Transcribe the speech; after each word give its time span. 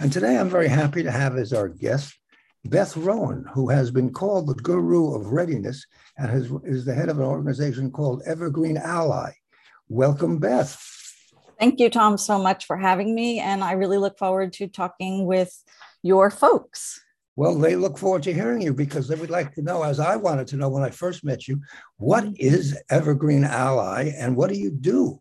And 0.00 0.12
today 0.12 0.38
I'm 0.38 0.48
very 0.48 0.68
happy 0.68 1.02
to 1.02 1.10
have 1.10 1.36
as 1.36 1.52
our 1.52 1.68
guest 1.68 2.16
Beth 2.64 2.96
Rowan, 2.96 3.44
who 3.52 3.68
has 3.68 3.90
been 3.90 4.12
called 4.12 4.46
the 4.46 4.54
guru 4.54 5.12
of 5.14 5.32
readiness 5.32 5.84
and 6.16 6.30
has, 6.30 6.52
is 6.64 6.84
the 6.84 6.94
head 6.94 7.08
of 7.08 7.18
an 7.18 7.24
organization 7.24 7.90
called 7.90 8.22
Evergreen 8.24 8.76
Ally. 8.76 9.32
Welcome, 9.88 10.38
Beth. 10.38 10.80
Thank 11.58 11.80
you, 11.80 11.90
Tom, 11.90 12.16
so 12.16 12.38
much 12.38 12.64
for 12.66 12.76
having 12.76 13.12
me. 13.12 13.40
And 13.40 13.64
I 13.64 13.72
really 13.72 13.98
look 13.98 14.18
forward 14.18 14.52
to 14.54 14.68
talking 14.68 15.26
with 15.26 15.52
your 16.04 16.30
folks. 16.30 17.00
Well, 17.34 17.56
they 17.56 17.74
look 17.74 17.98
forward 17.98 18.22
to 18.24 18.32
hearing 18.32 18.62
you 18.62 18.74
because 18.74 19.08
they 19.08 19.16
would 19.16 19.30
like 19.30 19.52
to 19.54 19.62
know, 19.62 19.82
as 19.82 19.98
I 19.98 20.14
wanted 20.14 20.46
to 20.48 20.56
know 20.56 20.68
when 20.68 20.84
I 20.84 20.90
first 20.90 21.24
met 21.24 21.48
you, 21.48 21.60
what 21.96 22.22
mm-hmm. 22.22 22.34
is 22.36 22.80
Evergreen 22.88 23.42
Ally 23.42 24.12
and 24.16 24.36
what 24.36 24.50
do 24.50 24.56
you 24.56 24.70
do? 24.70 25.18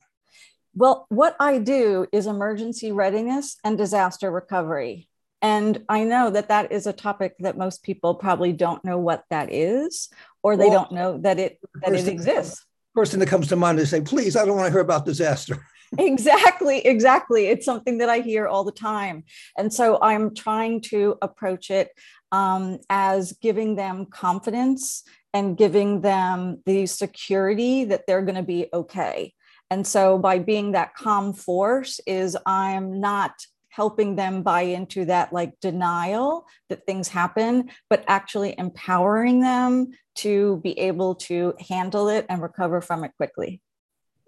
Well, 0.77 1.07
what 1.09 1.35
I 1.39 1.57
do 1.57 2.05
is 2.11 2.27
emergency 2.27 2.91
readiness 2.91 3.57
and 3.63 3.79
disaster 3.79 4.29
recovery. 4.29 5.09
And 5.41 5.83
I 5.89 6.03
know 6.03 6.29
that 6.29 6.49
that 6.49 6.71
is 6.71 6.85
a 6.85 6.93
topic 6.93 7.33
that 7.39 7.57
most 7.57 7.81
people 7.81 8.13
probably 8.13 8.53
don't 8.53 8.85
know 8.85 8.99
what 8.99 9.23
that 9.31 9.51
is, 9.51 10.09
or 10.43 10.55
they 10.55 10.69
well, 10.69 10.83
don't 10.83 10.91
know 10.91 11.17
that 11.19 11.39
it 11.39 11.59
that 11.81 11.93
it 11.93 12.07
exists. 12.07 12.63
First 12.93 13.11
thing 13.11 13.19
that 13.21 13.29
comes 13.29 13.47
to 13.47 13.55
mind 13.55 13.79
is 13.79 13.89
say, 13.89 14.01
please, 14.01 14.35
I 14.35 14.45
don't 14.45 14.55
want 14.55 14.67
to 14.67 14.71
hear 14.71 14.81
about 14.81 15.05
disaster. 15.05 15.65
exactly, 15.97 16.85
exactly. 16.85 17.47
It's 17.47 17.65
something 17.65 17.97
that 17.99 18.09
I 18.09 18.19
hear 18.19 18.47
all 18.47 18.63
the 18.63 18.71
time. 18.71 19.23
And 19.57 19.73
so 19.73 19.97
I'm 19.99 20.35
trying 20.35 20.81
to 20.81 21.17
approach 21.23 21.71
it 21.71 21.89
um, 22.31 22.79
as 22.89 23.33
giving 23.33 23.75
them 23.75 24.05
confidence 24.05 25.03
and 25.33 25.57
giving 25.57 26.01
them 26.01 26.61
the 26.65 26.85
security 26.85 27.85
that 27.85 28.05
they're 28.05 28.23
going 28.23 28.35
to 28.35 28.43
be 28.43 28.67
okay. 28.73 29.33
And 29.69 29.85
so 29.85 30.17
by 30.17 30.39
being 30.39 30.71
that 30.71 30.95
calm 30.95 31.33
force 31.33 31.99
is 32.05 32.37
I'm 32.45 32.99
not 32.99 33.33
helping 33.69 34.15
them 34.15 34.41
buy 34.41 34.61
into 34.61 35.05
that 35.05 35.31
like 35.31 35.53
denial 35.61 36.47
that 36.69 36.85
things 36.85 37.07
happen, 37.07 37.69
but 37.89 38.03
actually 38.07 38.55
empowering 38.57 39.39
them 39.39 39.91
to 40.15 40.59
be 40.63 40.77
able 40.79 41.13
to 41.13 41.53
handle 41.69 42.09
it 42.09 42.25
and 42.27 42.41
recover 42.41 42.81
from 42.81 43.03
it 43.03 43.11
quickly. 43.17 43.61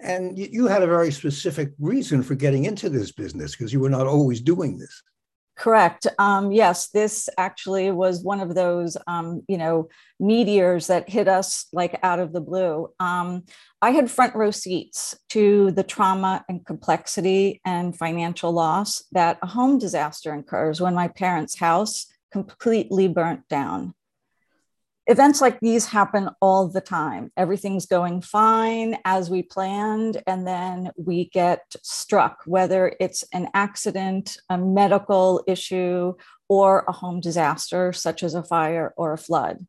And 0.02 0.38
you 0.38 0.68
had 0.68 0.84
a 0.84 0.88
very 0.88 1.12
specific 1.12 1.74
reason 1.80 2.22
for 2.22 2.36
getting 2.36 2.66
into 2.66 2.90
this 2.90 3.12
business 3.12 3.56
because 3.56 3.74
you 3.74 3.80
were 3.80 3.90
not 3.90 4.08
always 4.08 4.40
doing 4.40 4.78
this. 4.78 5.02
Correct. 5.60 6.08
Um, 6.20 6.54
yes, 6.54 6.88
this 6.88 7.28
actually 7.38 7.92
was 7.92 8.24
one 8.24 8.40
of 8.40 8.56
those, 8.56 8.96
um, 9.08 9.42
you 9.50 9.58
know, 9.58 9.90
meteors 10.18 10.88
that 10.88 11.10
hit 11.10 11.28
us 11.28 11.66
like 11.74 12.00
out 12.02 12.20
of 12.20 12.32
the 12.32 12.40
blue. 12.40 12.88
Um, 13.02 13.44
I 13.82 13.92
had 13.92 14.10
front 14.10 14.36
row 14.36 14.52
seats 14.52 15.18
to 15.32 15.72
the 15.72 15.84
trauma 15.84 16.46
and 16.48 16.66
complexity 16.66 17.60
and 17.66 17.94
financial 17.98 18.54
loss 18.54 19.04
that 19.12 19.38
a 19.42 19.48
home 19.48 19.80
disaster 19.80 20.34
incurs 20.34 20.80
when 20.80 20.96
my 20.96 21.10
parents' 21.10 21.60
house 21.60 22.06
completely 22.32 23.10
burnt 23.10 23.46
down 23.50 23.94
events 25.10 25.42
like 25.42 25.60
these 25.60 25.88
happen 25.88 26.30
all 26.40 26.68
the 26.68 26.82
time. 26.82 27.32
Everything's 27.36 27.88
going 27.88 28.22
fine 28.22 28.96
as 29.06 29.28
we 29.28 29.42
planned, 29.42 30.22
and 30.28 30.48
then 30.48 30.92
we 30.98 31.30
get 31.30 31.76
struck, 31.82 32.44
whether 32.46 32.96
it's 33.00 33.24
an 33.34 33.50
accident, 33.56 34.38
a 34.50 34.58
medical 34.58 35.44
issue, 35.48 36.14
or 36.48 36.86
a 36.88 36.92
home 36.92 37.20
disaster, 37.20 37.92
such 37.92 38.22
as 38.22 38.36
a 38.36 38.44
fire 38.44 38.94
or 38.98 39.12
a 39.12 39.18
flood. 39.18 39.66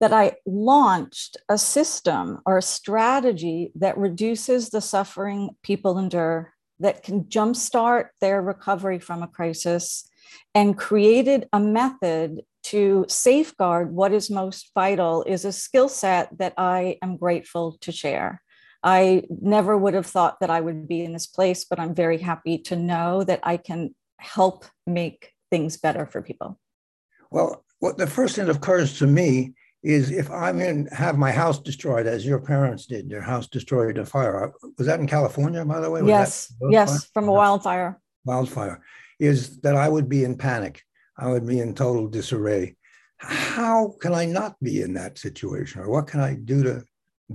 That 0.00 0.12
I 0.12 0.36
launched 0.46 1.36
a 1.48 1.58
system 1.58 2.40
or 2.46 2.58
a 2.58 2.62
strategy 2.62 3.72
that 3.74 3.98
reduces 3.98 4.70
the 4.70 4.80
suffering 4.80 5.50
people 5.64 5.98
endure, 5.98 6.54
that 6.78 7.02
can 7.02 7.24
jumpstart 7.24 8.06
their 8.20 8.40
recovery 8.40 9.00
from 9.00 9.22
a 9.22 9.28
crisis, 9.28 10.08
and 10.54 10.78
created 10.78 11.48
a 11.52 11.58
method 11.58 12.42
to 12.74 13.04
safeguard 13.08 13.94
what 13.94 14.12
is 14.12 14.28
most 14.28 14.72
vital 14.74 15.22
is 15.28 15.44
a 15.44 15.52
skill 15.52 15.88
set 15.88 16.36
that 16.38 16.54
I 16.58 16.98
am 17.02 17.16
grateful 17.16 17.78
to 17.82 17.92
share. 17.92 18.42
I 18.82 19.22
never 19.30 19.78
would 19.78 19.94
have 19.94 20.06
thought 20.06 20.40
that 20.40 20.50
I 20.50 20.60
would 20.60 20.88
be 20.88 21.04
in 21.04 21.12
this 21.12 21.28
place, 21.28 21.64
but 21.64 21.78
I'm 21.78 21.94
very 21.94 22.18
happy 22.18 22.58
to 22.58 22.74
know 22.74 23.22
that 23.22 23.38
I 23.44 23.58
can 23.58 23.94
help 24.18 24.64
make 24.88 25.30
things 25.52 25.76
better 25.76 26.04
for 26.04 26.20
people. 26.20 26.58
Well, 27.30 27.64
what 27.78 27.96
the 27.96 28.08
first 28.08 28.34
thing 28.34 28.46
that 28.46 28.56
occurs 28.56 28.98
to 28.98 29.06
me 29.06 29.54
is 29.84 30.10
if 30.10 30.28
I'm 30.32 30.60
in 30.60 30.86
have 30.86 31.16
my 31.16 31.30
house 31.30 31.60
destroyed 31.60 32.08
as 32.08 32.26
your 32.26 32.40
parents 32.40 32.86
did, 32.86 33.08
their 33.08 33.22
house 33.22 33.46
destroyed 33.46 33.98
in 33.98 34.02
a 34.02 34.06
fire. 34.06 34.46
Uh, 34.46 34.68
was 34.78 34.88
that 34.88 34.98
in 34.98 35.06
California, 35.06 35.64
by 35.64 35.78
the 35.78 35.88
way? 35.92 36.02
Was 36.02 36.08
yes, 36.08 36.54
yes, 36.70 36.90
fire? 36.90 37.10
from 37.14 37.28
a 37.28 37.32
wildfire. 37.32 38.00
Wildfire 38.24 38.82
is 39.20 39.60
that 39.60 39.76
I 39.76 39.88
would 39.88 40.08
be 40.08 40.24
in 40.24 40.36
panic. 40.36 40.82
I 41.16 41.30
would 41.30 41.46
be 41.46 41.60
in 41.60 41.74
total 41.74 42.08
disarray. 42.08 42.76
How 43.18 43.94
can 44.00 44.12
I 44.12 44.24
not 44.24 44.56
be 44.60 44.82
in 44.82 44.94
that 44.94 45.18
situation? 45.18 45.80
Or 45.80 45.90
what 45.90 46.06
can 46.06 46.20
I 46.20 46.34
do 46.34 46.62
to 46.64 46.84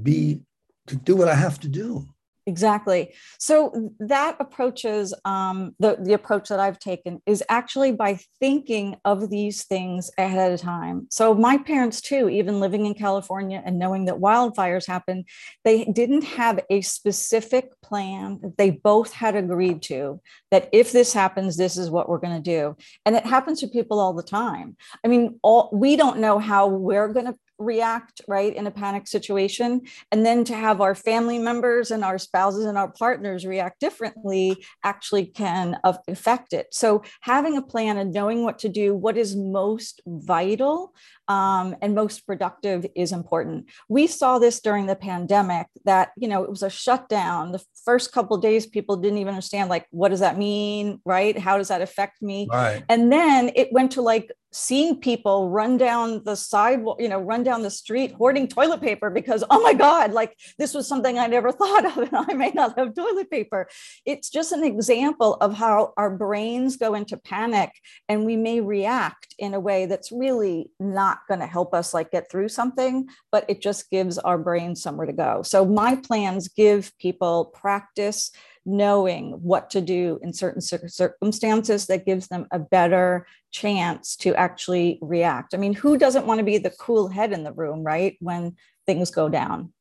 be 0.02 0.42
to 0.88 0.96
do 0.96 1.16
what 1.16 1.28
I 1.28 1.36
have 1.36 1.60
to 1.62 1.68
do? 1.68 2.08
Exactly. 2.46 3.14
So 3.38 3.92
that 4.00 4.38
approaches 4.40 5.14
um, 5.26 5.76
the 5.80 5.98
the 6.00 6.14
approach 6.14 6.50
that 6.50 6.60
I've 6.60 6.80
taken 6.80 7.22
is 7.26 7.44
actually 7.50 7.92
by 7.92 8.20
thinking 8.40 8.96
of 9.06 9.30
these 9.30 9.66
things 9.66 10.10
ahead 10.18 10.52
of 10.52 10.60
time. 10.60 11.08
So 11.12 11.34
my 11.36 11.58
parents 11.58 12.02
too, 12.02 12.30
even 12.30 12.60
living 12.60 12.86
in 12.86 12.94
California 12.96 13.62
and 13.64 13.78
knowing 13.78 14.06
that 14.06 14.16
wildfires 14.16 14.88
happen, 14.88 15.26
they 15.64 15.86
didn't 15.86 16.24
have 16.24 16.60
a 16.70 16.82
specific 16.82 17.70
plan 17.82 18.40
that 18.42 18.58
they 18.58 18.72
both 18.72 19.14
had 19.14 19.36
agreed 19.36 19.82
to. 19.84 20.20
That 20.52 20.70
if 20.72 20.92
this 20.92 21.14
happens, 21.14 21.58
this 21.58 21.78
is 21.78 21.90
what 21.90 22.10
we're 22.10 22.18
going 22.20 22.42
to 22.42 22.52
do, 22.58 22.76
and 23.06 23.16
it 23.16 23.26
happens 23.26 23.60
to 23.60 23.68
people 23.68 24.00
all 24.00 24.14
the 24.14 24.24
time. 24.24 24.76
I 25.04 25.08
mean, 25.08 25.40
all 25.44 25.70
we 25.72 25.96
don't 25.96 26.20
know 26.20 26.40
how 26.40 26.68
we're 26.68 27.10
going 27.14 27.28
to 27.28 27.36
react 27.60 28.22
right 28.28 28.56
in 28.56 28.66
a 28.66 28.72
panic 28.72 29.08
situation. 29.08 29.82
And 30.12 30.26
then 30.26 30.44
to 30.46 30.56
have 30.56 30.82
our 30.82 30.96
family 30.96 31.38
members 31.38 31.92
and 31.92 32.04
our 32.04 32.18
spouses 32.18 32.66
and 32.66 32.78
our 32.78 32.92
partners 32.92 33.46
react 33.46 33.80
differently 33.80 34.66
actually 34.84 35.26
can 35.26 35.78
affect 35.84 36.54
it. 36.54 36.68
So 36.72 37.04
having 37.22 37.58
a 37.58 37.62
plan 37.62 37.98
and 37.98 38.14
knowing 38.14 38.44
what 38.44 38.60
to 38.60 38.70
do 38.70 38.96
what 38.96 39.18
is 39.18 39.36
most 39.36 40.02
vital 40.08 40.94
um, 41.28 41.76
and 41.82 41.94
most 41.94 42.26
productive 42.26 42.86
is 42.96 43.12
important. 43.12 43.68
We 43.88 44.08
saw 44.08 44.40
this 44.40 44.60
during 44.60 44.88
the 44.88 44.96
pandemic 44.96 45.68
that 45.86 46.10
you 46.18 46.28
know 46.28 46.44
it 46.44 46.50
was 46.50 46.64
a 46.64 46.70
shutdown. 46.70 47.52
The 47.52 47.64
first 47.86 48.12
couple 48.12 48.38
days 48.38 48.66
people 48.66 48.98
didn't 48.98 49.20
even 49.20 49.34
understand 49.34 49.70
like 49.70 49.86
what 49.92 50.10
does 50.10 50.22
that 50.22 50.38
mean 50.38 51.02
right? 51.06 51.38
How 51.38 51.58
does 51.58 51.68
that 51.68 51.82
affect 51.82 52.22
me? 52.22 52.48
Right. 52.52 52.84
and 52.90 53.12
then 53.12 53.52
it 53.56 53.72
went 53.72 53.92
to 53.92 54.02
like 54.02 54.32
seeing 54.52 55.00
people 55.00 55.50
run 55.50 55.78
down 55.78 56.24
the 56.24 56.36
sidewalk, 56.36 57.00
you 57.00 57.08
know, 57.08 57.20
run 57.20 57.44
down 57.44 57.62
the 57.62 57.70
street 57.70 58.12
hoarding 58.14 58.48
toilet 58.48 58.82
paper 58.82 59.10
because, 59.10 59.44
oh 59.50 59.62
my 59.62 59.74
God, 59.74 60.12
like 60.12 60.36
this 60.58 60.74
was 60.74 60.88
something 60.88 61.20
I 61.20 61.28
never 61.28 61.52
thought 61.60 61.86
of 61.86 61.98
and 61.98 62.10
I 62.14 62.34
may 62.34 62.52
not 62.52 62.78
have 62.78 62.96
toilet 62.96 63.30
paper. 63.30 63.68
It's 64.06 64.30
just 64.30 64.52
an 64.52 64.64
example 64.64 65.36
of 65.36 65.54
how 65.54 65.94
our 65.98 66.10
brains 66.10 66.78
go 66.78 66.96
into 66.96 67.18
panic 67.18 67.72
and 68.08 68.26
we 68.26 68.36
may 68.36 68.60
react 68.60 69.36
in 69.38 69.54
a 69.54 69.60
way 69.60 69.86
that's 69.86 70.12
really 70.12 70.72
not 70.80 71.20
going 71.28 71.40
to 71.40 71.48
help 71.48 71.74
us 71.74 71.94
like 71.94 72.12
get 72.12 72.30
through 72.32 72.50
something, 72.50 73.08
but 73.32 73.46
it 73.48 73.62
just 73.62 73.90
gives 73.90 74.18
our 74.18 74.38
brains 74.38 74.82
somewhere 74.82 75.08
to 75.08 75.14
go. 75.14 75.42
So 75.44 75.66
my 75.66 75.96
plans 75.96 76.48
give 76.48 76.92
people 76.98 77.46
practice 77.46 78.32
knowing 78.66 79.32
what 79.42 79.70
to 79.72 79.82
do 79.82 80.20
in 80.22 80.34
certain 80.34 80.62
circumstances 80.62 81.88
that 81.88 82.06
gives 82.06 82.28
them 82.28 82.48
a 82.52 82.60
better 82.60 83.26
chance 83.52 84.16
to 84.18 84.36
actually 84.36 85.00
react. 85.02 85.54
I 85.54 85.58
mean, 85.58 85.74
who 85.74 85.98
doesn't 85.98 86.26
want 86.26 86.40
to 86.40 86.44
be 86.44 86.58
the 86.58 86.70
cool 86.72 87.08
head 87.08 87.34
in 87.34 87.44
the 87.44 87.54
room, 87.54 87.84
right? 87.84 88.18
When 88.20 88.56
things 88.86 89.12
go 89.12 89.30
down. 89.30 89.74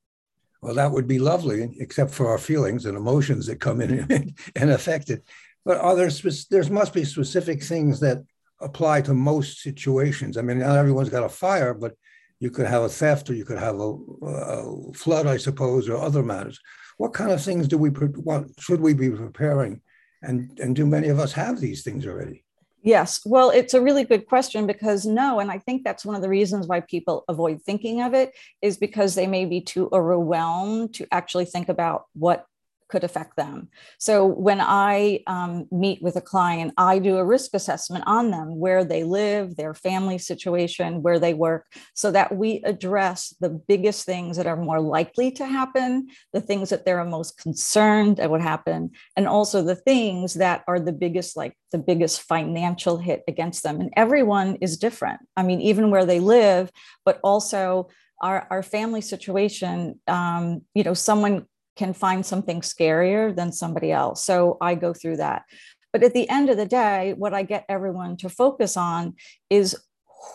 Well, 0.61 0.75
that 0.75 0.91
would 0.91 1.07
be 1.07 1.19
lovely, 1.19 1.77
except 1.79 2.11
for 2.11 2.29
our 2.29 2.39
feelings 2.39 2.85
and 2.85 2.97
emotions 2.97 3.47
that 3.47 3.61
come 3.61 3.81
in 3.81 4.35
and 4.57 4.71
affect 4.71 5.11
it. 5.11 5.23
But 5.65 5.79
are 5.79 5.95
there, 5.95 6.11
there 6.51 6.65
must 6.71 6.93
be 6.93 7.05
specific 7.05 7.63
things 7.63 8.01
that 8.01 8.19
apply 8.61 9.03
to 9.03 9.15
most 9.15 9.61
situations. 9.63 10.37
I 10.37 10.43
mean, 10.43 10.59
not 10.59 10.77
everyone's 10.77 11.11
got 11.11 11.25
a 11.25 11.29
fire, 11.29 11.75
but 11.75 11.95
you 12.41 12.51
could 12.51 12.67
have 12.67 12.83
a 12.83 12.89
theft 12.89 13.31
or 13.31 13.35
you 13.35 13.45
could 13.45 13.59
have 13.59 13.79
a, 13.79 13.97
a 14.25 14.93
flood, 14.95 15.27
I 15.27 15.37
suppose, 15.37 15.89
or 15.89 15.97
other 15.97 16.23
matters 16.23 16.59
what 16.99 17.15
kind 17.15 17.33
of 17.33 17.43
things 17.43 17.67
do 17.67 17.79
we 17.79 17.89
what 17.89 18.45
should 18.59 18.81
we 18.81 18.93
be 18.93 19.11
preparing 19.11 19.81
and 20.23 20.59
and 20.61 20.77
do 20.77 20.87
many 20.87 21.09
of 21.09 21.19
us 21.19 21.33
have 21.33 21.61
these 21.61 21.83
things 21.83 22.07
already 22.07 22.45
Yes. 22.83 23.21
Well, 23.27 23.51
it's 23.51 23.75
a 23.75 23.83
really 23.83 24.05
good 24.05 24.27
question 24.27 24.67
because 24.67 25.05
no, 25.05 25.41
and 25.41 25.51
I 25.51 25.59
think 25.59 25.83
that's 25.83 26.05
one 26.05 26.15
of 26.15 26.23
the 26.23 26.29
reasons 26.29 26.69
why 26.69 26.81
people 26.81 27.25
avoid 27.29 27.61
thinking 27.63 28.01
of 28.01 28.15
it 28.15 28.33
is 28.63 28.77
because 28.77 29.15
they 29.15 29.27
may 29.27 29.45
be 29.47 29.61
too 29.61 29.89
overwhelmed 29.93 30.95
to 30.95 31.07
actually 31.11 31.45
think 31.45 31.69
about 31.69 32.05
what 32.15 32.47
could 32.89 33.05
affect 33.05 33.37
them. 33.37 33.69
So 33.99 34.27
when 34.27 34.61
I 34.61 35.21
um, 35.27 35.67
meet 35.71 36.03
with 36.03 36.17
a 36.17 36.21
client, 36.21 36.75
I 36.77 36.99
do 36.99 37.17
a 37.17 37.25
risk 37.25 37.55
assessment 37.55 38.05
on 38.07 38.31
them, 38.31 38.59
where 38.59 38.85
they 38.85 39.05
live, 39.05 39.57
their 39.57 39.75
family 39.75 40.19
situation, 40.19 41.03
where 41.03 41.19
they 41.19 41.35
work, 41.35 41.67
so 41.95 42.11
that 42.11 42.35
we 42.35 42.63
address 42.65 43.35
the 43.41 43.51
biggest 43.51 44.07
things 44.07 44.37
that 44.37 44.47
are 44.47 44.57
more 44.57 44.81
likely 44.81 45.31
to 45.33 45.47
happen, 45.47 46.09
the 46.33 46.41
things 46.41 46.71
that 46.71 46.85
they're 46.85 47.05
most 47.05 47.39
concerned 47.39 48.17
that 48.17 48.31
would 48.31 48.41
happen, 48.41 48.91
and 49.17 49.29
also 49.29 49.63
the 49.63 49.77
things 49.77 50.35
that 50.35 50.65
are 50.67 50.81
the 50.81 50.93
biggest, 50.93 51.37
like 51.37 51.55
the 51.73 51.79
biggest 51.79 52.23
financial 52.23 52.97
hit 52.97 53.23
against 53.29 53.63
them. 53.63 53.81
And 53.81 53.93
everyone 53.97 54.57
is 54.61 54.79
different. 54.79 55.21
I 55.37 55.43
mean, 55.43 55.61
even 55.61 55.91
where 55.91 56.07
they 56.07 56.21
live, 56.21 56.71
but 57.05 57.21
also 57.23 57.89
our, 58.21 58.47
our 58.51 58.63
family 58.63 59.01
situation, 59.01 60.01
um, 60.07 60.63
you 60.75 60.83
know, 60.83 60.95
someone 60.95 61.47
can 61.79 61.95
find 61.95 62.27
something 62.27 62.61
scarier 62.61 63.35
than 63.35 63.53
somebody 63.53 63.93
else. 63.93 64.25
So 64.25 64.59
I 64.61 64.75
go 64.75 64.93
through 64.93 65.19
that. 65.19 65.45
But 65.93 66.03
at 66.03 66.13
the 66.13 66.29
end 66.29 66.51
of 66.51 66.57
the 66.57 66.67
day, 66.67 67.15
what 67.17 67.33
I 67.33 67.45
get 67.45 67.65
everyone 67.69 68.17
to 68.19 68.29
focus 68.29 68.77
on 68.77 69.15
is 69.49 69.77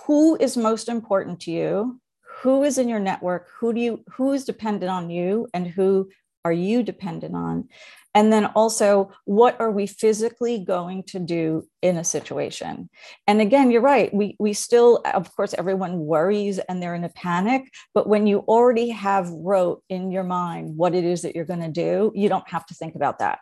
who 0.05 0.35
is 0.37 0.57
most 0.57 0.87
important 0.89 1.41
to 1.41 1.51
you, 1.51 1.99
who 2.41 2.63
is 2.63 2.77
in 2.77 2.89
your 2.89 2.99
network, 2.99 3.49
who 3.59 3.73
do 3.73 3.81
you 3.81 4.03
who 4.13 4.31
is 4.31 4.45
dependent 4.45 4.89
on 4.89 5.09
you 5.09 5.47
and 5.53 5.67
who 5.67 6.09
are 6.45 6.53
you 6.53 6.81
dependent 6.81 7.35
on? 7.35 7.69
And 8.15 8.31
then 8.31 8.45
also, 8.47 9.11
what 9.25 9.59
are 9.59 9.71
we 9.71 9.87
physically 9.87 10.59
going 10.59 11.03
to 11.07 11.19
do 11.19 11.67
in 11.81 11.97
a 11.97 12.03
situation? 12.03 12.89
And 13.27 13.41
again, 13.41 13.71
you're 13.71 13.81
right. 13.81 14.13
We, 14.13 14.35
we 14.39 14.53
still, 14.53 15.01
of 15.05 15.35
course, 15.35 15.55
everyone 15.57 15.99
worries 15.99 16.59
and 16.59 16.81
they're 16.81 16.95
in 16.95 17.03
a 17.03 17.09
panic. 17.09 17.71
But 17.93 18.07
when 18.07 18.27
you 18.27 18.39
already 18.39 18.89
have 18.89 19.29
wrote 19.29 19.83
in 19.89 20.11
your 20.11 20.23
mind 20.23 20.77
what 20.77 20.93
it 20.93 21.03
is 21.03 21.23
that 21.23 21.35
you're 21.35 21.45
going 21.45 21.61
to 21.61 21.69
do, 21.69 22.11
you 22.13 22.29
don't 22.29 22.47
have 22.49 22.65
to 22.67 22.75
think 22.75 22.95
about 22.95 23.19
that. 23.19 23.39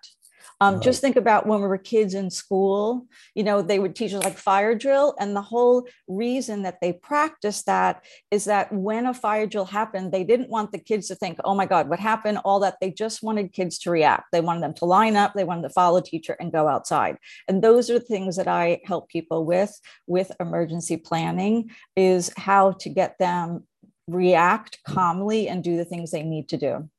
Um, 0.60 0.76
right. 0.76 0.84
Just 0.84 1.02
think 1.02 1.16
about 1.16 1.48
when 1.48 1.62
we 1.62 1.68
were 1.68 1.78
kids 1.78 2.14
in 2.14 2.30
school, 2.30 3.08
you 3.36 3.44
know, 3.44 3.62
they 3.62 3.80
would 3.80 3.96
teach 3.96 4.14
us 4.14 4.24
like 4.24 4.38
fire 4.38 4.76
drill. 4.76 5.16
And 5.20 5.36
the 5.36 5.42
whole 5.42 5.88
reason 6.08 6.64
that 6.64 6.80
they 6.82 6.94
practiced 6.94 7.66
that 7.66 8.04
is 8.30 8.46
that 8.46 8.72
when 8.72 9.06
a 9.06 9.14
fire 9.14 9.48
drill 9.48 9.66
happened, 9.66 10.12
they 10.12 10.24
didn't 10.24 10.50
want 10.50 10.72
the 10.72 10.80
kids 10.80 11.08
to 11.08 11.16
think, 11.16 11.40
oh 11.44 11.56
my 11.56 11.66
God, 11.66 11.90
what 11.90 12.00
happened? 12.00 12.40
All 12.46 12.60
that. 12.62 12.78
They 12.82 12.92
just 12.92 13.24
wanted 13.24 13.54
kids 13.54 13.78
to 13.80 13.92
react. 13.92 14.26
They 14.32 14.42
wanted 14.42 14.64
them 14.64 14.74
to 14.76 14.86
line 14.86 15.16
up, 15.16 15.34
they 15.34 15.44
wanted 15.44 15.64
to 15.64 15.70
follow 15.70 15.98
a 16.00 16.04
teacher 16.04 16.36
and 16.40 16.52
go 16.52 16.68
outside. 16.68 17.18
And 17.48 17.62
those 17.62 17.90
are 17.90 18.00
the 18.00 18.06
things 18.06 18.36
that 18.38 18.48
I 18.48 18.82
help 18.86 19.10
people 19.10 19.46
with, 19.46 19.80
with 20.08 20.32
emergency 20.40 20.98
planning, 20.98 21.72
is 21.96 22.32
how 22.38 22.74
to 22.74 22.90
get 22.90 23.18
them 23.20 23.66
react 24.08 24.80
calmly 24.86 25.48
and 25.48 25.64
do 25.64 25.78
the 25.78 25.86
things 25.86 26.12
they 26.12 26.24
need 26.24 26.50
to 26.50 26.58
do. 26.58 26.90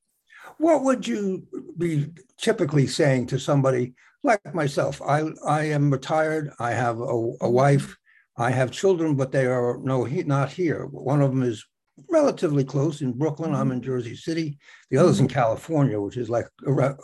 What 0.59 0.83
would 0.83 1.07
you 1.07 1.47
be 1.77 2.09
typically 2.39 2.87
saying 2.87 3.27
to 3.29 3.39
somebody 3.39 3.95
like 4.23 4.55
myself? 4.55 5.01
I, 5.03 5.25
I 5.47 5.65
am 5.65 5.91
retired. 5.91 6.53
I 6.59 6.73
have 6.73 7.01
a, 7.01 7.03
a 7.03 7.07
mm-hmm. 7.07 7.53
wife. 7.53 7.97
I 8.37 8.51
have 8.51 8.71
children, 8.71 9.15
but 9.15 9.31
they 9.33 9.47
are 9.47 9.79
no 9.79 10.05
not 10.05 10.51
here. 10.51 10.87
One 10.87 11.21
of 11.21 11.31
them 11.31 11.43
is 11.43 11.65
relatively 12.09 12.65
close 12.65 13.03
in 13.03 13.13
Brooklyn. 13.13 13.55
I'm 13.55 13.71
in 13.71 13.81
mm-hmm. 13.81 13.87
Jersey 13.87 14.17
City. 14.17 14.59
The 14.91 14.99
other's 14.99 15.21
in 15.21 15.27
mm-hmm. 15.27 15.35
California, 15.35 16.01
which 16.01 16.17
is 16.17 16.31
like 16.31 16.49
around 16.67 16.99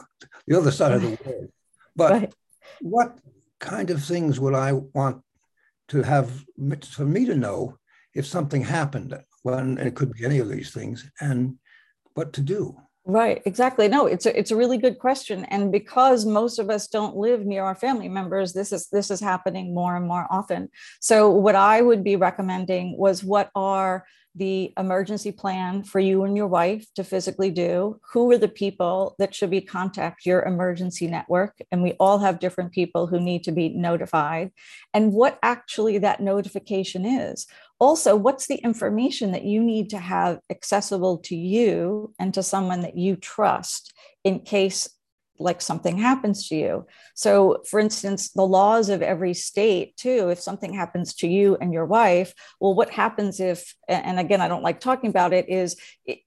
the 0.47 0.57
other 0.57 0.71
side 0.71 0.93
of 0.93 1.03
the 1.03 1.19
world. 1.25 1.49
But 1.95 2.13
right. 2.13 2.35
what 2.81 3.19
kind 3.61 3.91
of 3.91 4.03
things 4.03 4.41
would 4.41 4.55
I 4.55 4.73
want 4.73 5.23
to 5.89 6.03
have 6.03 6.45
for 6.91 7.05
me 7.05 7.27
to 7.27 7.35
know 7.35 7.79
if 8.15 8.27
something 8.27 8.63
happened? 8.63 9.19
When 9.43 9.79
it 9.79 9.95
could 9.95 10.13
be 10.13 10.25
any 10.25 10.41
of 10.41 10.49
these 10.49 10.73
things, 10.73 11.09
and 11.21 11.59
what 12.15 12.33
to 12.35 12.41
do. 12.41 12.77
Right, 13.11 13.41
exactly. 13.47 13.89
No, 13.89 14.05
it's 14.05 14.27
a, 14.27 14.39
it's 14.39 14.51
a 14.51 14.57
really 14.57 14.77
good 14.77 14.99
question, 14.99 15.47
and 15.47 15.73
because 15.73 16.27
most 16.27 16.59
of 16.59 16.69
us 16.69 16.89
don't 16.89 17.17
live 17.17 17.47
near 17.47 17.65
our 17.65 17.75
family 17.75 18.07
members, 18.07 18.53
this 18.53 18.71
is 18.71 18.89
this 18.91 19.11
is 19.11 19.19
happening 19.19 19.73
more 19.75 19.97
and 19.97 20.07
more 20.07 20.27
often. 20.31 20.69
So, 21.01 21.31
what 21.31 21.55
I 21.55 21.81
would 21.81 22.05
be 22.05 22.17
recommending 22.17 22.99
was 22.99 23.25
what 23.25 23.51
are 23.55 24.05
the 24.35 24.75
emergency 24.79 25.33
plan 25.33 25.83
for 25.85 26.01
you 26.01 26.23
and 26.25 26.37
your 26.37 26.47
wife 26.49 26.87
to 26.97 27.03
physically 27.03 27.51
do 27.51 27.99
who 28.13 28.31
are 28.31 28.37
the 28.39 28.47
people 28.47 29.17
that 29.19 29.35
should 29.35 29.51
be 29.51 29.63
contact 29.63 30.27
your 30.27 30.43
emergency 30.43 31.07
network 31.09 31.59
and 31.73 31.83
we 31.83 31.93
all 31.95 32.19
have 32.19 32.39
different 32.39 32.71
people 32.71 33.07
who 33.07 33.19
need 33.19 33.43
to 33.43 33.51
be 33.51 33.71
notified 33.71 34.53
and 34.95 35.13
what 35.13 35.39
actually 35.43 35.99
that 35.99 36.21
notification 36.21 37.05
is 37.05 37.47
also 37.79 38.17
what's 38.17 38.47
the 38.47 38.57
information 38.57 39.33
that 39.33 39.45
you 39.45 39.63
need 39.63 39.91
to 39.91 39.99
have 39.99 40.41
accessible 40.51 41.19
to 41.19 41.37
you 41.37 42.13
and 42.19 42.35
to 42.35 42.43
someone 42.43 42.81
that 42.81 42.97
you 42.97 43.17
trust 43.17 43.93
in 44.25 44.41
case 44.41 44.89
like 45.41 45.61
something 45.61 45.97
happens 45.97 46.49
to 46.49 46.57
you. 46.57 46.87
So, 47.15 47.63
for 47.69 47.79
instance, 47.79 48.31
the 48.31 48.43
laws 48.47 48.89
of 48.89 49.03
every 49.03 49.35
state, 49.35 49.97
too, 49.97 50.29
if 50.31 50.41
something 50.41 50.75
happens 50.75 51.15
to 51.17 51.29
you 51.29 51.57
and 51.61 51.73
your 51.73 51.87
wife, 51.87 52.35
well, 52.61 52.75
what 52.75 52.91
happens 52.91 53.41
if, 53.41 53.75
and 53.89 54.19
again, 54.19 54.41
I 54.41 54.49
don't 54.49 54.65
like 54.65 54.81
talking 54.81 55.11
about 55.11 55.33
it, 55.33 55.49
is 55.49 55.77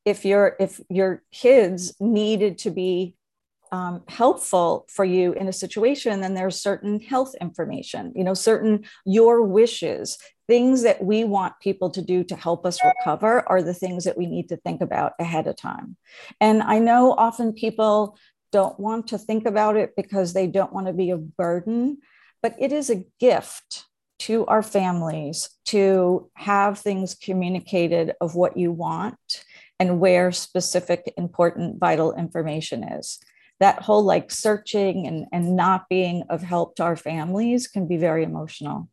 if 0.06 0.25
your 0.25 0.56
if 0.59 0.80
your 0.89 1.24
kids 1.31 1.94
needed 2.00 2.59
to 2.59 2.71
be 2.71 3.15
um, 3.71 4.03
helpful 4.07 4.85
for 4.89 5.06
you 5.06 5.33
in 5.33 5.47
a 5.47 5.53
situation, 5.53 6.19
then 6.21 6.33
there's 6.33 6.62
certain 6.62 7.00
health 7.00 7.33
information, 7.39 8.12
you 8.15 8.23
know, 8.23 8.33
certain 8.33 8.85
your 9.06 9.44
wishes, 9.44 10.18
things 10.47 10.83
that 10.83 11.03
we 11.03 11.23
want 11.23 11.53
people 11.62 11.89
to 11.91 12.01
do 12.01 12.23
to 12.25 12.35
help 12.35 12.65
us 12.65 12.79
recover 12.83 13.47
are 13.50 13.62
the 13.62 13.73
things 13.73 14.03
that 14.03 14.18
we 14.18 14.25
need 14.25 14.50
to 14.50 14.57
think 14.57 14.81
about 14.81 15.13
ahead 15.19 15.47
of 15.47 15.56
time. 15.56 15.95
And 16.41 16.62
I 16.62 16.79
know 16.79 17.13
often 17.13 17.53
people 17.53 18.18
don't 18.51 18.77
want 18.77 19.07
to 19.07 19.18
think 19.18 19.45
about 19.45 19.77
it 19.77 19.95
because 19.95 20.33
they 20.33 20.47
don't 20.47 20.73
want 20.73 20.88
to 20.88 20.94
be 20.94 21.12
a 21.12 21.18
burden, 21.18 22.00
but 22.41 22.56
it 22.59 22.73
is 22.73 22.89
a 22.89 23.06
gift 23.19 23.85
to 24.19 24.45
our 24.47 24.62
families 24.62 25.50
to 25.65 26.29
have 26.33 26.77
things 26.77 27.15
communicated 27.15 28.13
of 28.19 28.35
what 28.35 28.57
you 28.57 28.71
want 28.71 29.45
and 29.79 30.00
where 30.00 30.31
specific 30.31 31.12
important 31.18 31.79
vital 31.79 32.13
information 32.13 32.83
is 32.83 33.19
that 33.62 33.81
whole 33.81 34.04
like 34.04 34.31
searching 34.31 35.08
and, 35.08 35.28
and 35.31 35.56
not 35.56 35.88
being 35.88 36.24
of 36.30 36.42
help 36.42 36.75
to 36.75 36.84
our 36.84 36.96
families 36.96 37.68
can 37.68 37.88
be 37.88 37.96
very 37.96 38.24
emotional. 38.24 38.90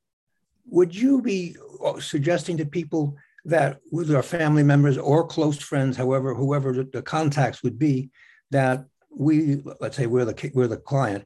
Would 0.66 0.94
you 0.94 1.22
be 1.22 1.56
uh, 1.84 1.98
suggesting 1.98 2.58
to 2.58 2.66
people 2.66 3.16
that 3.46 3.80
with 3.90 4.14
our 4.14 4.22
family 4.22 4.62
members 4.62 4.98
or 4.98 5.26
close 5.26 5.58
friends 5.58 5.96
however 5.96 6.34
whoever 6.34 6.84
the 6.84 7.00
contacts 7.00 7.62
would 7.62 7.78
be 7.78 8.10
that 8.50 8.84
we 9.10 9.62
let's 9.80 9.96
say 9.96 10.06
we're 10.06 10.26
the 10.26 10.50
we're 10.54 10.66
the 10.68 10.76
client 10.76 11.24